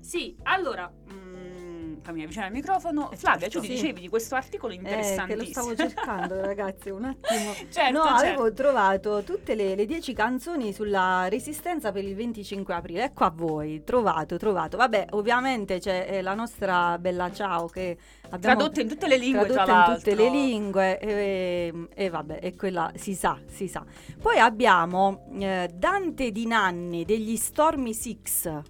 [0.00, 1.67] Sì, allora, mm,
[2.02, 3.10] fammi avvicinare il microfono.
[3.14, 3.68] Flavia, tu Sì.
[3.68, 5.42] dicevi di questo articolo Eh, che interessantissimo.
[5.68, 7.52] lo stavo cercando, ragazzi, un attimo.
[7.70, 8.24] certo, no, certo.
[8.24, 13.04] avevo trovato tutte le, le 10 canzoni sulla resistenza per il 25 aprile.
[13.04, 14.76] Ecco a voi, trovato, trovato.
[14.76, 17.96] Vabbè, ovviamente c'è eh, la nostra bella ciao che
[18.30, 22.38] abbiamo Tradotte in tutte le lingue, tra tradotta in tutte le lingue e, e vabbè,
[22.42, 23.84] e quella si sa, si sa.
[24.20, 28.60] Poi abbiamo eh, Dante di Nanni degli Stormy Six.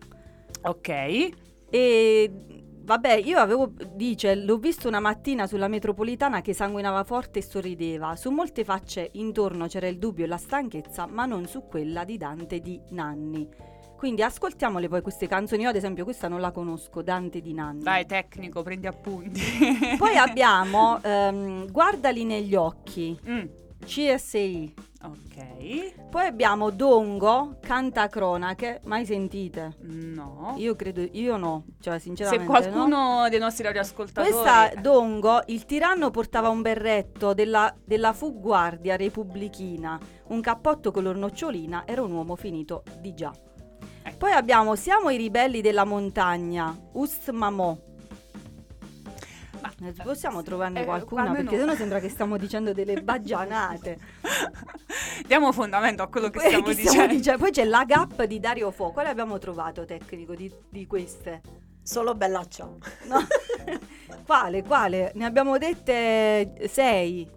[0.63, 0.89] Ok.
[1.71, 2.31] E
[2.89, 8.17] vabbè, io avevo, dice, l'ho visto una mattina sulla metropolitana che sanguinava forte e sorrideva.
[8.17, 12.17] Su molte facce intorno c'era il dubbio e la stanchezza, ma non su quella di
[12.17, 13.47] Dante di Nanni.
[13.99, 15.65] Quindi ascoltiamole poi queste canzoni.
[15.65, 17.83] Io, ad esempio, questa non la conosco, Dante di Nanni.
[17.83, 19.43] Vai, tecnico, prendi appunti.
[19.99, 23.45] Poi abbiamo ehm, Guardali negli occhi, Mm,
[23.85, 24.75] CSI.
[25.03, 26.09] ok.
[26.11, 29.77] Poi abbiamo Dongo, Canta Cronache, mai sentite?
[29.81, 30.55] No.
[30.59, 32.59] Io credo, io no, cioè sinceramente Se no.
[32.59, 38.97] qualcuno dei nostri radioascoltatori Questa Dongo, il tiranno portava un berretto della, della fu guardia
[38.97, 39.99] repubblichina,
[40.29, 43.33] un cappotto color nocciolina, era un uomo finito di già.
[44.03, 44.17] Ecco.
[44.17, 47.77] Poi abbiamo Siamo i ribelli della montagna, Ust Mamò.
[49.61, 53.99] Ma- Eh, Possiamo trovarne eh, qualcuna almeno- perché sennò sembra che stiamo dicendo delle baggianate.
[55.27, 56.91] Diamo fondamento a quello che Poi stiamo che dicendo.
[56.91, 57.39] stiamo dicendo?
[57.41, 58.91] Poi c'è la gap di Dario Fo.
[58.91, 61.41] Quale abbiamo trovato tecnico di, di queste?
[61.83, 62.77] Solo bella ciao.
[63.07, 63.19] No.
[64.27, 65.13] quale, quale?
[65.15, 67.29] Ne abbiamo dette sei.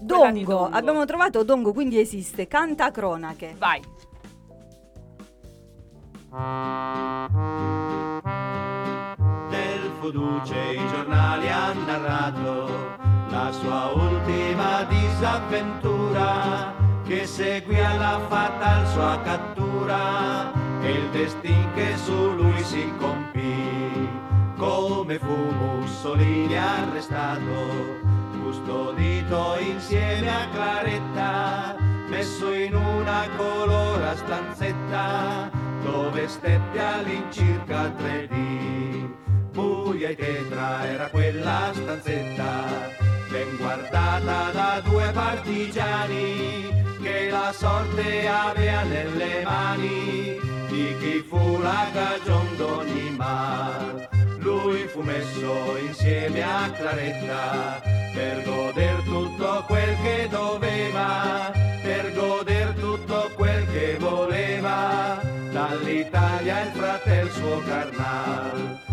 [0.00, 0.44] Dongo.
[0.52, 0.64] Dongo.
[0.66, 2.46] abbiamo trovato Dongo, quindi esiste.
[2.46, 3.54] Canta cronache.
[3.58, 3.82] Vai.
[8.20, 8.97] Del
[10.00, 12.96] Fuduce i giornali hanno narrato
[13.30, 16.72] la sua ultima disavventura
[17.04, 24.08] che seguì alla fatale sua cattura e il destin che su lui si compì.
[24.56, 28.06] Come fu Mussolini arrestato
[28.40, 31.76] custodito insieme a Claretta
[32.08, 35.50] messo in una colora stanzetta
[35.82, 38.87] dove stette all'incirca tre dì
[40.08, 42.64] buia e tetra era quella stanzetta
[43.30, 50.38] ben guardata da due partigiani che la sorte avea nelle mani
[50.68, 57.80] di chi fu la cagion d'ogni mal lui fu messo insieme a Claretta
[58.14, 61.52] per goder tutto quel che doveva
[61.82, 65.20] per goder tutto quel che voleva
[65.52, 68.87] dall'Italia il fratel suo carnal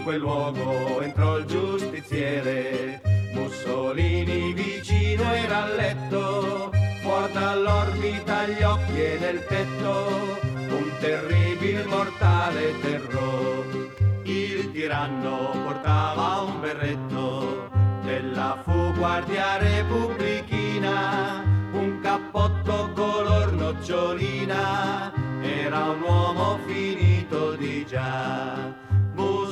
[0.00, 3.02] in quel luogo entrò il giustiziere
[3.34, 6.70] Mussolini vicino era al letto
[7.02, 13.92] fuor dall'orbita gli occhi e nel petto un terribile mortale terrore
[14.24, 17.68] il tiranno portava un berretto
[18.02, 28.79] della fu guardia repubblichina, un cappotto color nocciolina, era un uomo finito di già.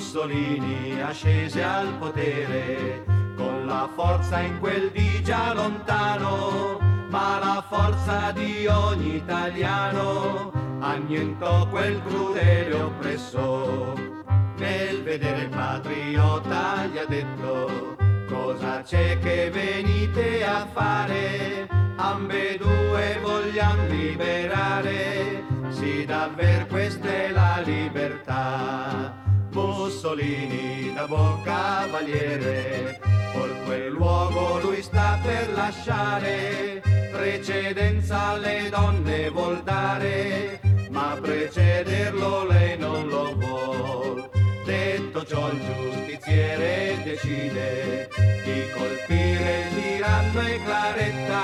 [0.09, 3.05] Mussolini ascese al potere
[3.37, 6.79] con la forza in quel di già lontano,
[7.11, 10.51] ma la forza di ogni italiano
[10.81, 14.25] annientò quel crudele oppressore
[14.57, 17.97] nel vedere il patriota gli ha detto
[18.29, 21.69] cosa c'è che venite a fare?
[21.97, 29.18] Ambedue vogliamo liberare sì davvero questa è la libertà
[29.67, 33.01] Mussolini da buon cavaliere
[33.33, 36.81] por quel luogo lui sta per lasciare.
[37.11, 44.31] Precedenza alle donne vuol dare ma precederlo lei non lo vuol.
[44.65, 48.09] Detto ciò il giustiziere decide
[48.45, 51.43] di colpire il tiranno e Claretta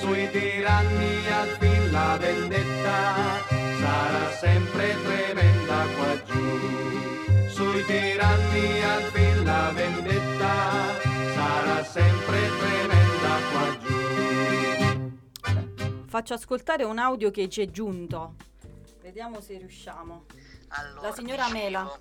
[0.00, 3.56] sui tiranni al fin la vendetta.
[3.80, 6.27] Sarà sempre tremenda qua
[7.78, 10.98] sui tiranni al fin la vendetta
[11.34, 13.96] sarà sempre tremenda qua giù
[16.08, 18.34] Faccio ascoltare un audio che ci è giunto.
[19.02, 20.24] Vediamo se riusciamo.
[20.68, 21.98] Allora, La signora Mela.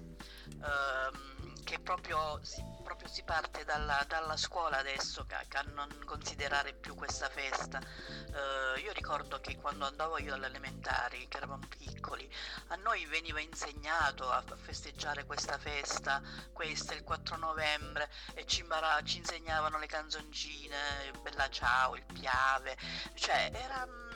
[0.49, 6.95] ehm, che proprio si, proprio si parte dalla, dalla scuola adesso a non considerare più
[6.95, 7.81] questa festa.
[7.81, 12.33] Eh, io ricordo che quando andavo io alle elementari, che eravamo piccoli.
[12.67, 16.21] A noi veniva insegnato a festeggiare questa festa,
[16.53, 22.77] questa il 4 novembre e ci, imbara- ci insegnavano le canzoncine, Bella Ciao, il Piave,
[23.15, 24.06] cioè era mm,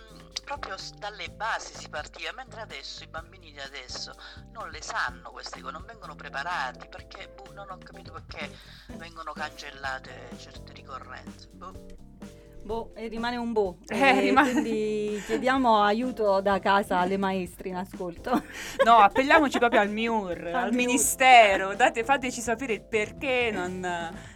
[0.44, 4.14] proprio dalle basi si partiva, mentre adesso i bambini di adesso
[4.52, 8.50] non le sanno queste cose, non vengono preparati perché boh, non ho capito perché
[8.98, 11.50] vengono cancellate certe ricorrenze.
[11.54, 11.74] Boh.
[12.64, 13.78] Boh, e rimane un boh.
[13.88, 18.44] Eh, rimane- Quindi chiediamo aiuto da casa alle maestre in ascolto.
[18.86, 20.74] No, appelliamoci proprio al MIUR, Al al.
[20.74, 23.80] Ministero, date, fateci sapere il perché non,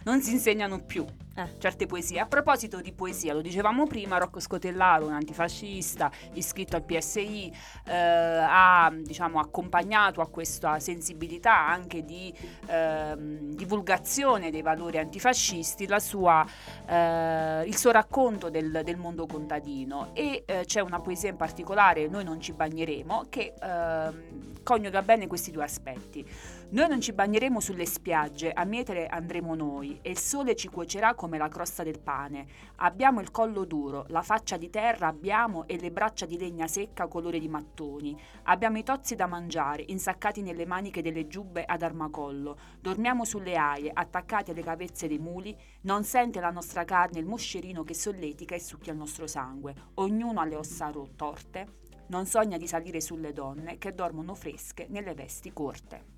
[0.04, 1.04] non si insegnano più
[1.36, 1.58] Eh.
[1.58, 2.18] certe poesie.
[2.18, 7.52] A proposito di poesia, lo dicevamo prima, Rocco Scotellaro, un antifascista iscritto al PSI,
[7.84, 12.32] eh, ha diciamo, accompagnato a questa sensibilità anche di
[12.66, 16.46] ehm, divulgazione dei valori antifascisti sua,
[16.86, 22.08] eh, il suo racconto del, del mondo contadino e eh, c'è una poesia in particolare,
[22.08, 26.24] Noi non ci bagneremo, che ehm, coniuga bene questi due aspetti.
[26.68, 31.14] Noi non ci bagneremo sulle spiagge, a mietere andremo noi e il sole ci cuocerà
[31.14, 32.44] come la crosta del pane.
[32.78, 37.06] Abbiamo il collo duro, la faccia di terra abbiamo e le braccia di legna secca
[37.06, 38.20] colore di mattoni.
[38.42, 42.58] Abbiamo i tozzi da mangiare, insaccati nelle maniche delle giubbe ad armacollo.
[42.80, 45.56] Dormiamo sulle aie, attaccati alle cavezze dei muli.
[45.82, 49.72] Non sente la nostra carne il moscerino che solletica e succhia il nostro sangue.
[49.94, 51.84] Ognuno ha le ossa ro- torte.
[52.08, 56.15] Non sogna di salire sulle donne che dormono fresche nelle vesti corte.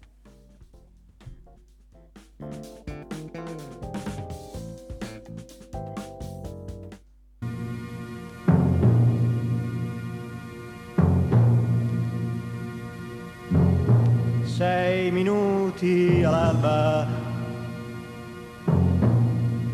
[14.58, 17.06] Sei minuti all'alba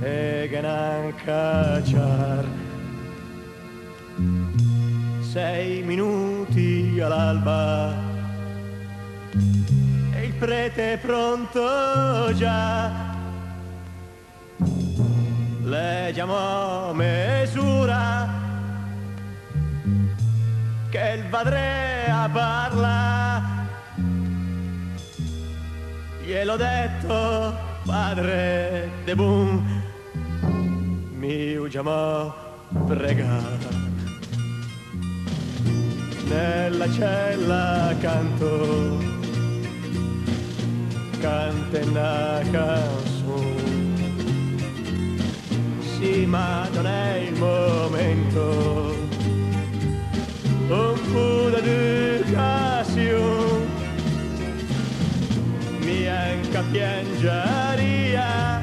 [0.00, 2.44] e che non cacciar
[5.20, 8.03] sei minuti all'alba
[10.38, 12.90] prete pronto già.
[15.62, 18.28] Leggiamo a misura
[20.90, 21.94] che il padre
[22.32, 23.42] parla.
[26.24, 27.54] Gliel'ho detto,
[27.84, 29.82] padre De Boom,
[31.16, 32.34] mi chiamò
[32.86, 33.82] pregare.
[36.28, 39.23] Nella cella canto,
[41.24, 43.62] canta una canzone.
[45.80, 48.42] Sì, ma non è il momento.
[50.68, 52.02] Un po' d'educazione
[55.80, 56.06] mi
[56.70, 58.62] piangeria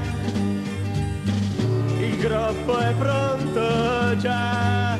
[2.00, 4.98] il groppo è pronto già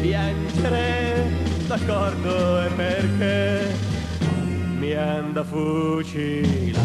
[0.00, 1.30] piangere
[1.66, 3.91] d'accordo è perché
[4.82, 6.80] mi anda fucilare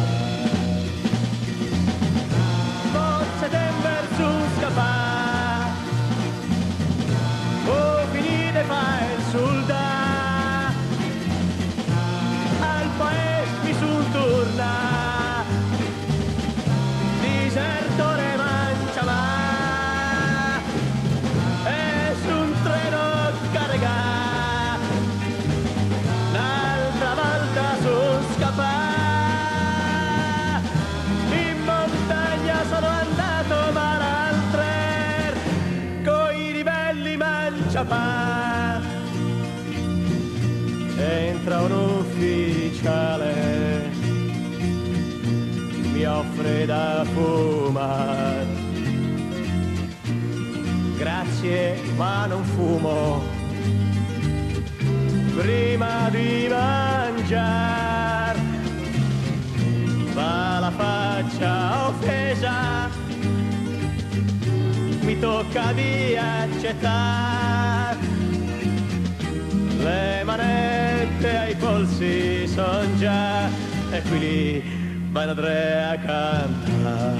[2.93, 4.27] forse temper su
[4.57, 5.36] scappare
[46.47, 48.47] offre da fumare.
[50.97, 53.21] Grazie, ma non fumo.
[55.35, 58.39] Prima di mangiare,
[60.13, 62.89] va la faccia offesa,
[65.01, 67.97] mi tocca di accettare
[69.77, 73.47] le manette ai polsi son già
[73.91, 74.01] e
[75.17, 77.15] vanno tre a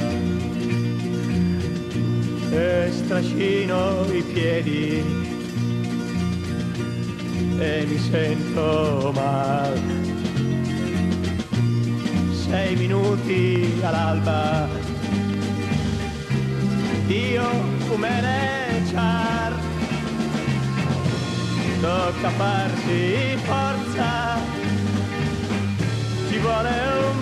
[2.51, 5.03] e strascino i piedi.
[7.57, 9.81] E mi sento mal.
[12.45, 14.67] Sei minuti all'alba.
[17.07, 17.49] Io
[17.89, 19.53] umeneciar
[21.81, 24.37] tocca farsi forza,
[26.29, 26.69] ci vuole
[27.09, 27.16] un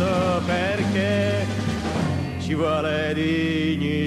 [0.00, 1.46] passo perché
[2.40, 3.99] ci vuole dignità.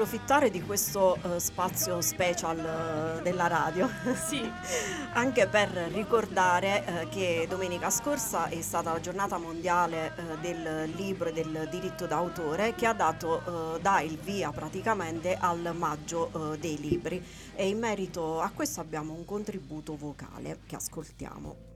[0.00, 3.88] Approfittare di questo eh, spazio special eh, della radio.
[4.30, 4.40] Sì.
[5.12, 11.32] Anche per ricordare eh, che domenica scorsa è stata la giornata mondiale del libro e
[11.32, 17.22] del diritto d'autore che ha dato dà il via praticamente al maggio dei libri
[17.54, 21.69] e in merito a questo abbiamo un contributo vocale che ascoltiamo.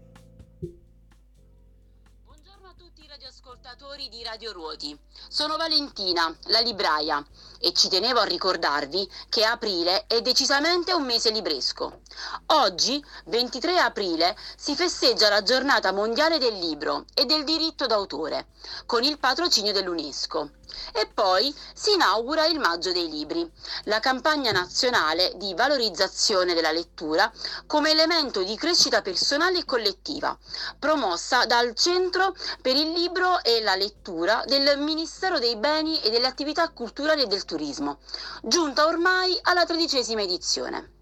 [3.15, 4.99] Radioascoltatori di Radio Ruoti.
[5.29, 7.25] Sono Valentina, la libraia,
[7.61, 12.01] e ci tenevo a ricordarvi che aprile è decisamente un mese libresco.
[12.47, 18.49] Oggi, 23 aprile, si festeggia la giornata mondiale del libro e del diritto d'autore,
[18.87, 20.51] con il patrocinio dell'UNESCO.
[20.93, 23.49] E poi si inaugura il Maggio dei Libri,
[23.85, 27.31] la campagna nazionale di valorizzazione della lettura
[27.67, 30.37] come elemento di crescita personale e collettiva,
[30.79, 36.27] promossa dal Centro per il Libro e la Lettura del Ministero dei Beni e delle
[36.27, 37.99] Attività Culturali e del Turismo,
[38.43, 40.94] giunta ormai alla tredicesima edizione.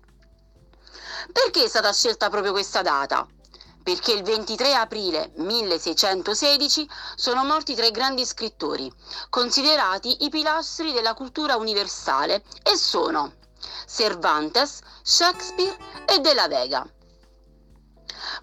[1.30, 3.26] Perché è stata scelta proprio questa data?
[3.82, 8.92] Perché il 23 aprile 1616 sono morti tre grandi scrittori,
[9.28, 13.34] considerati i pilastri della cultura universale, e sono
[13.86, 16.88] Cervantes, Shakespeare e De la Vega.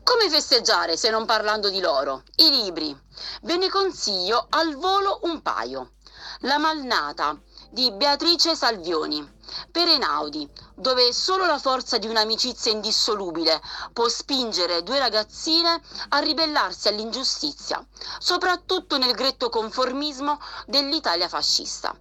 [0.04, 2.24] Come festeggiare se non parlando di loro?
[2.36, 2.98] I libri.
[3.44, 5.94] Ve ne consiglio al volo un paio.
[6.40, 9.28] La Malnata di Beatrice Salvioni,
[9.72, 13.62] per Einaudi, dove solo la forza di un'amicizia indissolubile
[13.94, 17.86] può spingere due ragazzine a ribellarsi all'ingiustizia,
[18.18, 21.96] soprattutto nel gretto conformismo dell'Italia fascista.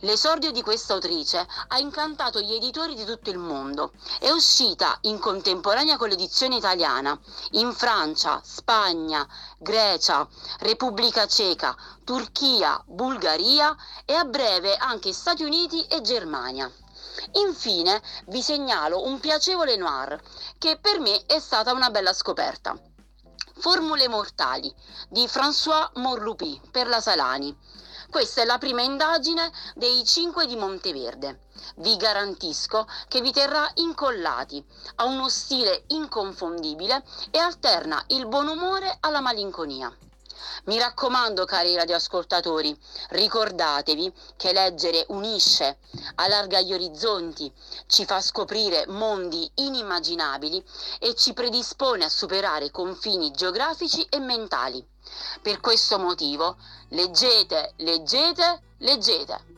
[0.00, 3.92] L'esordio di questa autrice ha incantato gli editori di tutto il mondo.
[4.18, 7.18] È uscita in contemporanea con l'edizione italiana
[7.52, 9.26] in Francia, Spagna,
[9.58, 10.26] Grecia,
[10.58, 16.70] Repubblica Ceca, Turchia, Bulgaria e a breve anche Stati Uniti e Germania.
[17.32, 20.20] Infine vi segnalo un piacevole noir
[20.58, 22.76] che per me è stata una bella scoperta.
[23.58, 24.74] Formule mortali
[25.08, 27.56] di François Morlupi per la Salani.
[28.12, 31.44] Questa è la prima indagine dei cinque di Monteverde.
[31.76, 34.62] Vi garantisco che vi terrà incollati,
[34.96, 39.90] ha uno stile inconfondibile e alterna il buon umore alla malinconia.
[40.64, 45.78] Mi raccomando, cari radioascoltatori, ricordatevi che leggere unisce,
[46.16, 47.50] allarga gli orizzonti,
[47.86, 50.62] ci fa scoprire mondi inimmaginabili
[51.00, 54.86] e ci predispone a superare confini geografici e mentali.
[55.40, 56.56] Per questo motivo,
[56.92, 59.50] leggete, leggete, leggete.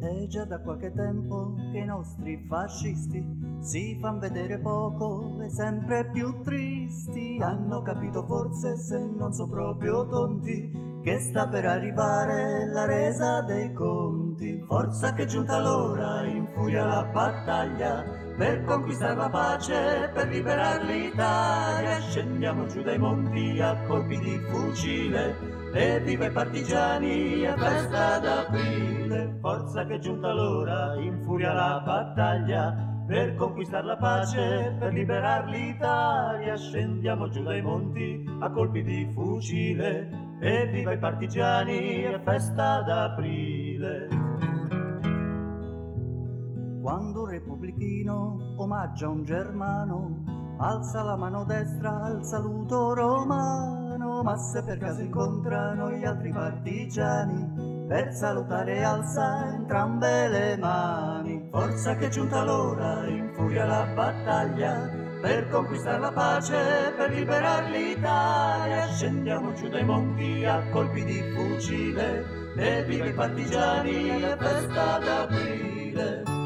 [0.00, 6.10] È già da qualche tempo che i nostri fascisti si fan vedere poco e sempre
[6.10, 7.38] più tristi.
[7.40, 13.72] Hanno capito forse se non so proprio tonti che sta per arrivare la resa dei
[13.72, 14.62] conti.
[14.66, 18.04] Forza che è giunta l'ora, infuria la battaglia
[18.36, 22.00] per conquistare la pace, per liberare l'Italia.
[22.00, 25.36] Scendiamo giù dai monti a colpi di fucile
[25.74, 29.38] e viva i partigiani a festa d'aprile.
[29.40, 36.56] Forza che è giunta l'ora, infuria la battaglia per conquistare la pace, per liberare l'Italia.
[36.56, 44.08] Scendiamo giù dai monti a colpi di fucile e viva i partigiani a festa d'aprile.
[46.82, 50.24] Quando un repubblichino omaggia un germano,
[50.58, 57.86] alza la mano destra al saluto romano, ma se per caso incontrano gli altri partigiani,
[57.86, 61.48] per salutare alza entrambe le mani.
[61.52, 68.88] Forza che è giunta l'ora, infuria la battaglia, per conquistare la pace, per liberare l'Italia.
[68.88, 76.41] Scendiamo giù dai monti a colpi di fucile, e viva i partigiani, è festa d'aprile.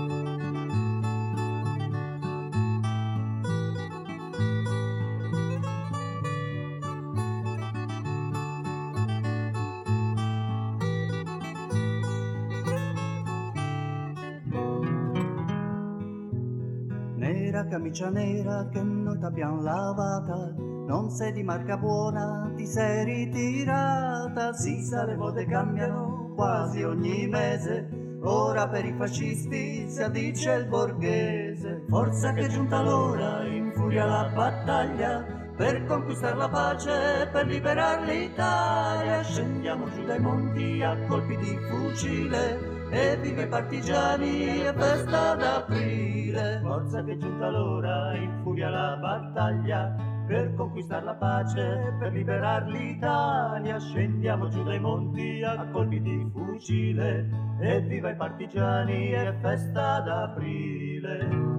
[17.96, 24.52] Camicia nera che noi t'abbiamo lavata, non sei di marca buona, ti sei ritirata.
[24.52, 30.66] Si sa, le mode cambiano quasi ogni mese, ora per i fascisti si addice il
[30.66, 31.86] borghese.
[31.88, 35.24] Forza che è giunta l'ora, infuria la battaglia,
[35.56, 39.22] per conquistare la pace, per liberare l'Italia.
[39.22, 46.60] Scendiamo giù dai monti a colpi di fucile, e viva i partigiani e festa d'aprile.
[46.62, 49.94] Forza che è giunta l'ora, in furia la battaglia,
[50.26, 53.78] per conquistare la pace, per liberare l'Italia.
[53.78, 57.28] Scendiamo giù dai monti a colpi di fucile,
[57.60, 61.54] e viva i partigiani e festa d'aprile.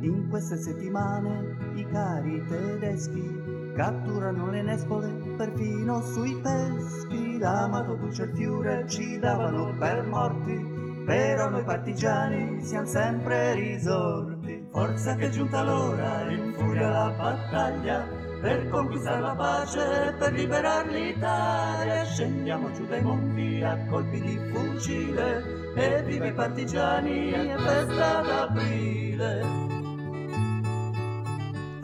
[0.00, 3.45] In queste settimane i cari tedeschi
[3.76, 7.38] catturano le nespole perfino sui peschi.
[7.38, 14.66] L'amato dolce il fiore ci davano per morti, però noi partigiani siamo sempre risorti.
[14.72, 18.08] Forza che è giunta l'ora, in furia la battaglia,
[18.40, 22.04] per conquistare la pace, per liberare l'Italia.
[22.04, 29.65] Scendiamo giù dai monti a colpi di fucile, e viva i partigiani e festa d'aprile.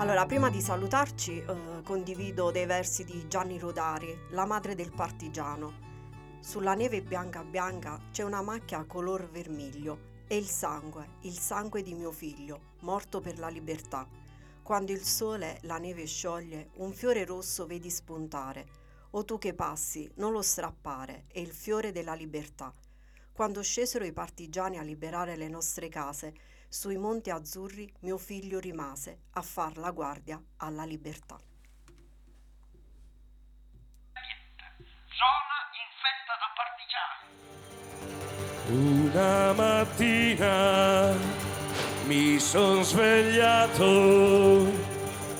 [0.03, 6.39] Allora, prima di salutarci, eh, condivido dei versi di Gianni Rodari, la madre del partigiano.
[6.41, 10.25] Sulla neve bianca bianca c'è una macchia color vermiglio.
[10.27, 14.05] È il sangue, il sangue di mio figlio, morto per la libertà.
[14.61, 18.67] Quando il sole la neve scioglie, un fiore rosso vedi spuntare.
[19.11, 22.73] O tu che passi, non lo strappare, è il fiore della libertà.
[23.31, 26.35] Quando scesero i partigiani a liberare le nostre case,
[26.73, 31.39] sui monti azzurri mio figlio rimase a far la guardia alla libertà.
[35.21, 37.21] Zona infetta da partigiani.
[39.05, 41.13] Una mattina
[42.07, 43.85] mi son svegliato.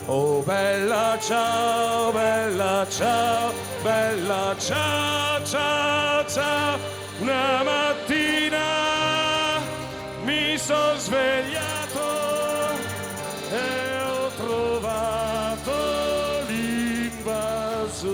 [0.05, 6.79] Oh bella ciao, bella ciao, bella ciao, ciao, ciao.
[7.21, 9.22] Una mattina
[10.25, 12.01] mi son svegliato
[13.51, 15.73] e ho trovato
[16.49, 18.11] l'invasor.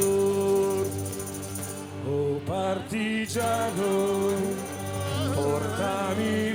[2.06, 4.32] Oh partigiano,
[5.34, 6.47] portami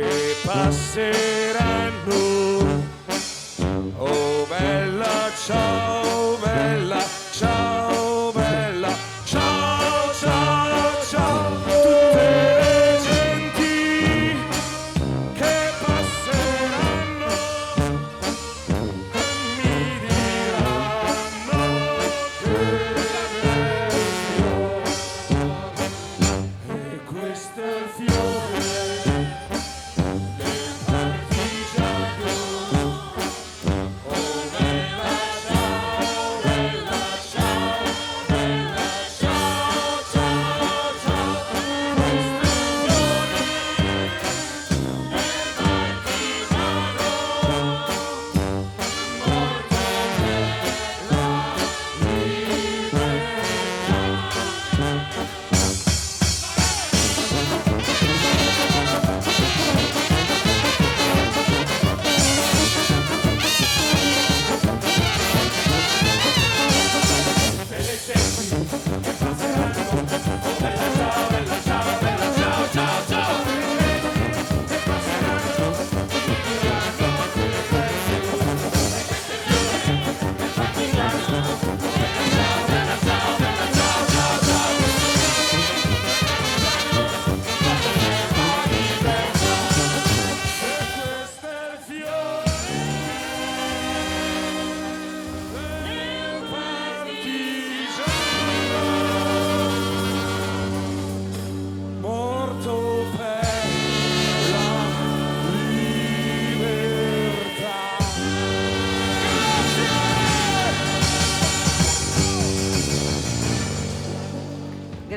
[0.00, 1.96] che passeranno.
[3.96, 5.97] Oh bella ciao,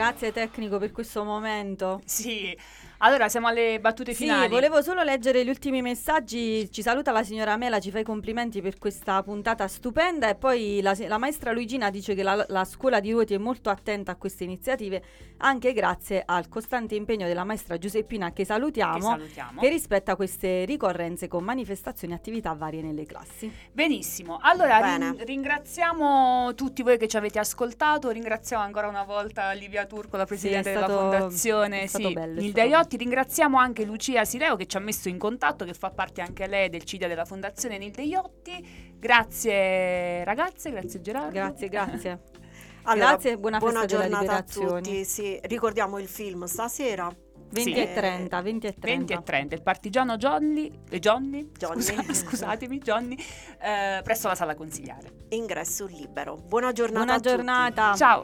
[0.02, 2.02] grazie tecnico per questo momento.
[2.06, 2.58] Sì,
[3.04, 4.47] allora siamo alle battute Sì, finali.
[4.49, 6.70] volevo solo leggere gli ultimi messaggi.
[6.72, 10.30] Ci saluta la signora Mela, ci fa i complimenti per questa puntata stupenda.
[10.30, 13.70] E poi la, la maestra Luigina dice che la, la scuola di Ruoti è molto
[13.70, 15.04] attenta a queste iniziative,
[15.38, 19.62] anche grazie al costante impegno della maestra Giuseppina, che salutiamo, Che salutiamo.
[19.62, 23.52] che rispetta queste ricorrenze con manifestazioni e attività varie nelle classi.
[23.72, 29.86] Benissimo, allora rin- ringraziamo tutti voi che ci avete ascoltato, ringraziamo ancora una volta Livia
[29.86, 32.62] Turco, la presidente della stato- fondazione è stato sì, bello, è Nilde
[32.92, 36.46] Iotti, ringraziamo anche Lucia Sireo che ci ha messo in contatto, che fa parte anche
[36.48, 41.32] lei del CIDE della fondazione Nilde Iotti, grazie ragazze, grazie Gerardo.
[41.32, 42.22] Grazie, grazie.
[42.84, 45.06] Allora, grazie buona festa della giornata a tutti.
[45.06, 47.16] Sì, ricordiamo il film stasera.
[47.52, 47.80] 20 Sì.
[47.80, 48.88] e 30, 20 e 30.
[48.98, 51.82] 20 e 30, il partigiano Johnny, eh, Johnny, Johnny.
[51.82, 53.16] scusa- scusatemi Johnny,
[53.62, 55.26] eh, presso la sala consigliare.
[55.30, 56.36] Ingresso libero.
[56.38, 57.30] Buona giornata Buona a tutti.
[57.30, 57.94] giornata.
[57.96, 58.24] Ciao.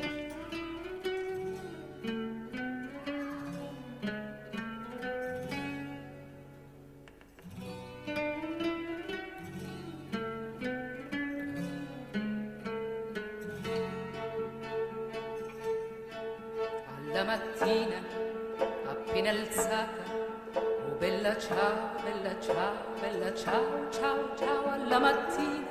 [17.28, 18.00] Mattina,
[18.88, 20.04] appena alzata,
[20.56, 24.70] oh bella ciao, bella ciao, bella ciao, ciao, ciao.
[24.72, 25.68] Alla mattina,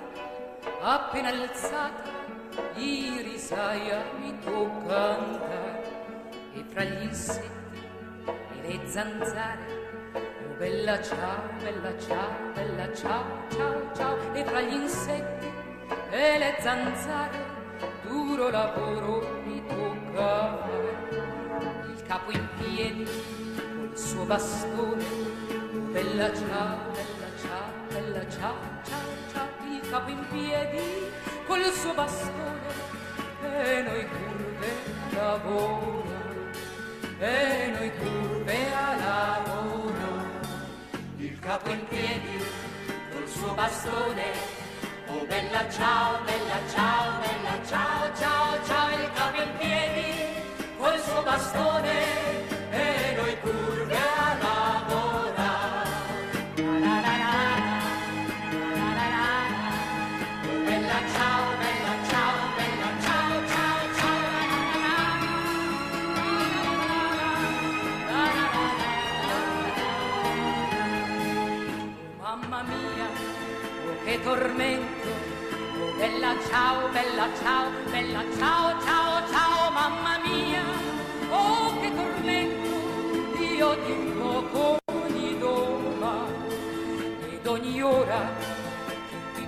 [0.83, 2.11] appena alzata,
[2.75, 5.83] i risaia mi tocca andare
[6.53, 7.81] e fra gli insetti
[8.27, 9.65] e le zanzare.
[10.13, 14.35] Oh bella ciao, bella ciao, bella ciao, ciao, ciao.
[14.35, 15.51] E fra gli insetti
[16.11, 17.39] e le zanzare,
[18.03, 21.06] duro lavoro mi tocca fare.
[22.07, 25.03] Capo in piedi col suo bastone.
[25.03, 29.49] Oh bella ciao, bella ciao, bella ciao, ciao, ciao.
[29.69, 31.11] Il capo in piedi
[31.47, 32.61] col suo bastone.
[33.43, 34.69] E noi curve
[35.11, 36.05] a lavoro.
[37.19, 40.25] E noi curve a lavoro.
[41.17, 42.45] Il capo in piedi
[43.13, 44.33] col suo bastone.
[45.09, 50.46] Oh bella ciao, bella ciao, bella ciao, ciao, ciao, il capo in piedi
[50.79, 51.95] col suo bastone
[52.71, 55.91] e noi curve a lavorare.
[56.57, 57.43] La, la, la, la,
[58.79, 59.27] la, la, la.
[60.65, 64.17] Bella ciao, bella ciao, bella ciao, ciao, ciao,
[72.21, 73.09] Mamma mia,
[73.89, 75.09] oh che tormento,
[75.99, 80.46] bella ciao, bella ciao, bella ciao, ciao, ciao, mamma mia,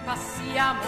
[0.09, 0.85] passiamo.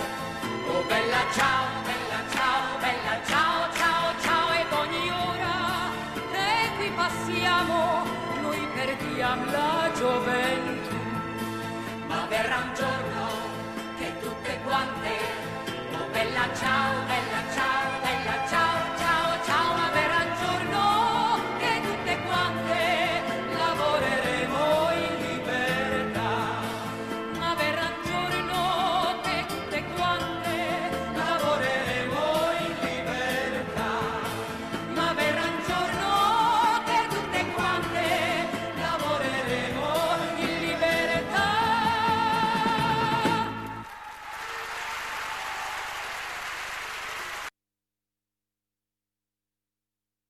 [0.72, 5.56] Oh bella ciao, bella ciao, bella ciao, ciao, ciao ed ogni ora
[6.32, 8.06] e qui passiamo,
[8.40, 10.96] noi perdiamo la gioventù.
[12.06, 13.24] Ma verrà un giorno
[13.98, 15.14] che tutte quante,
[15.98, 17.29] oh bella ciao, bella ciao.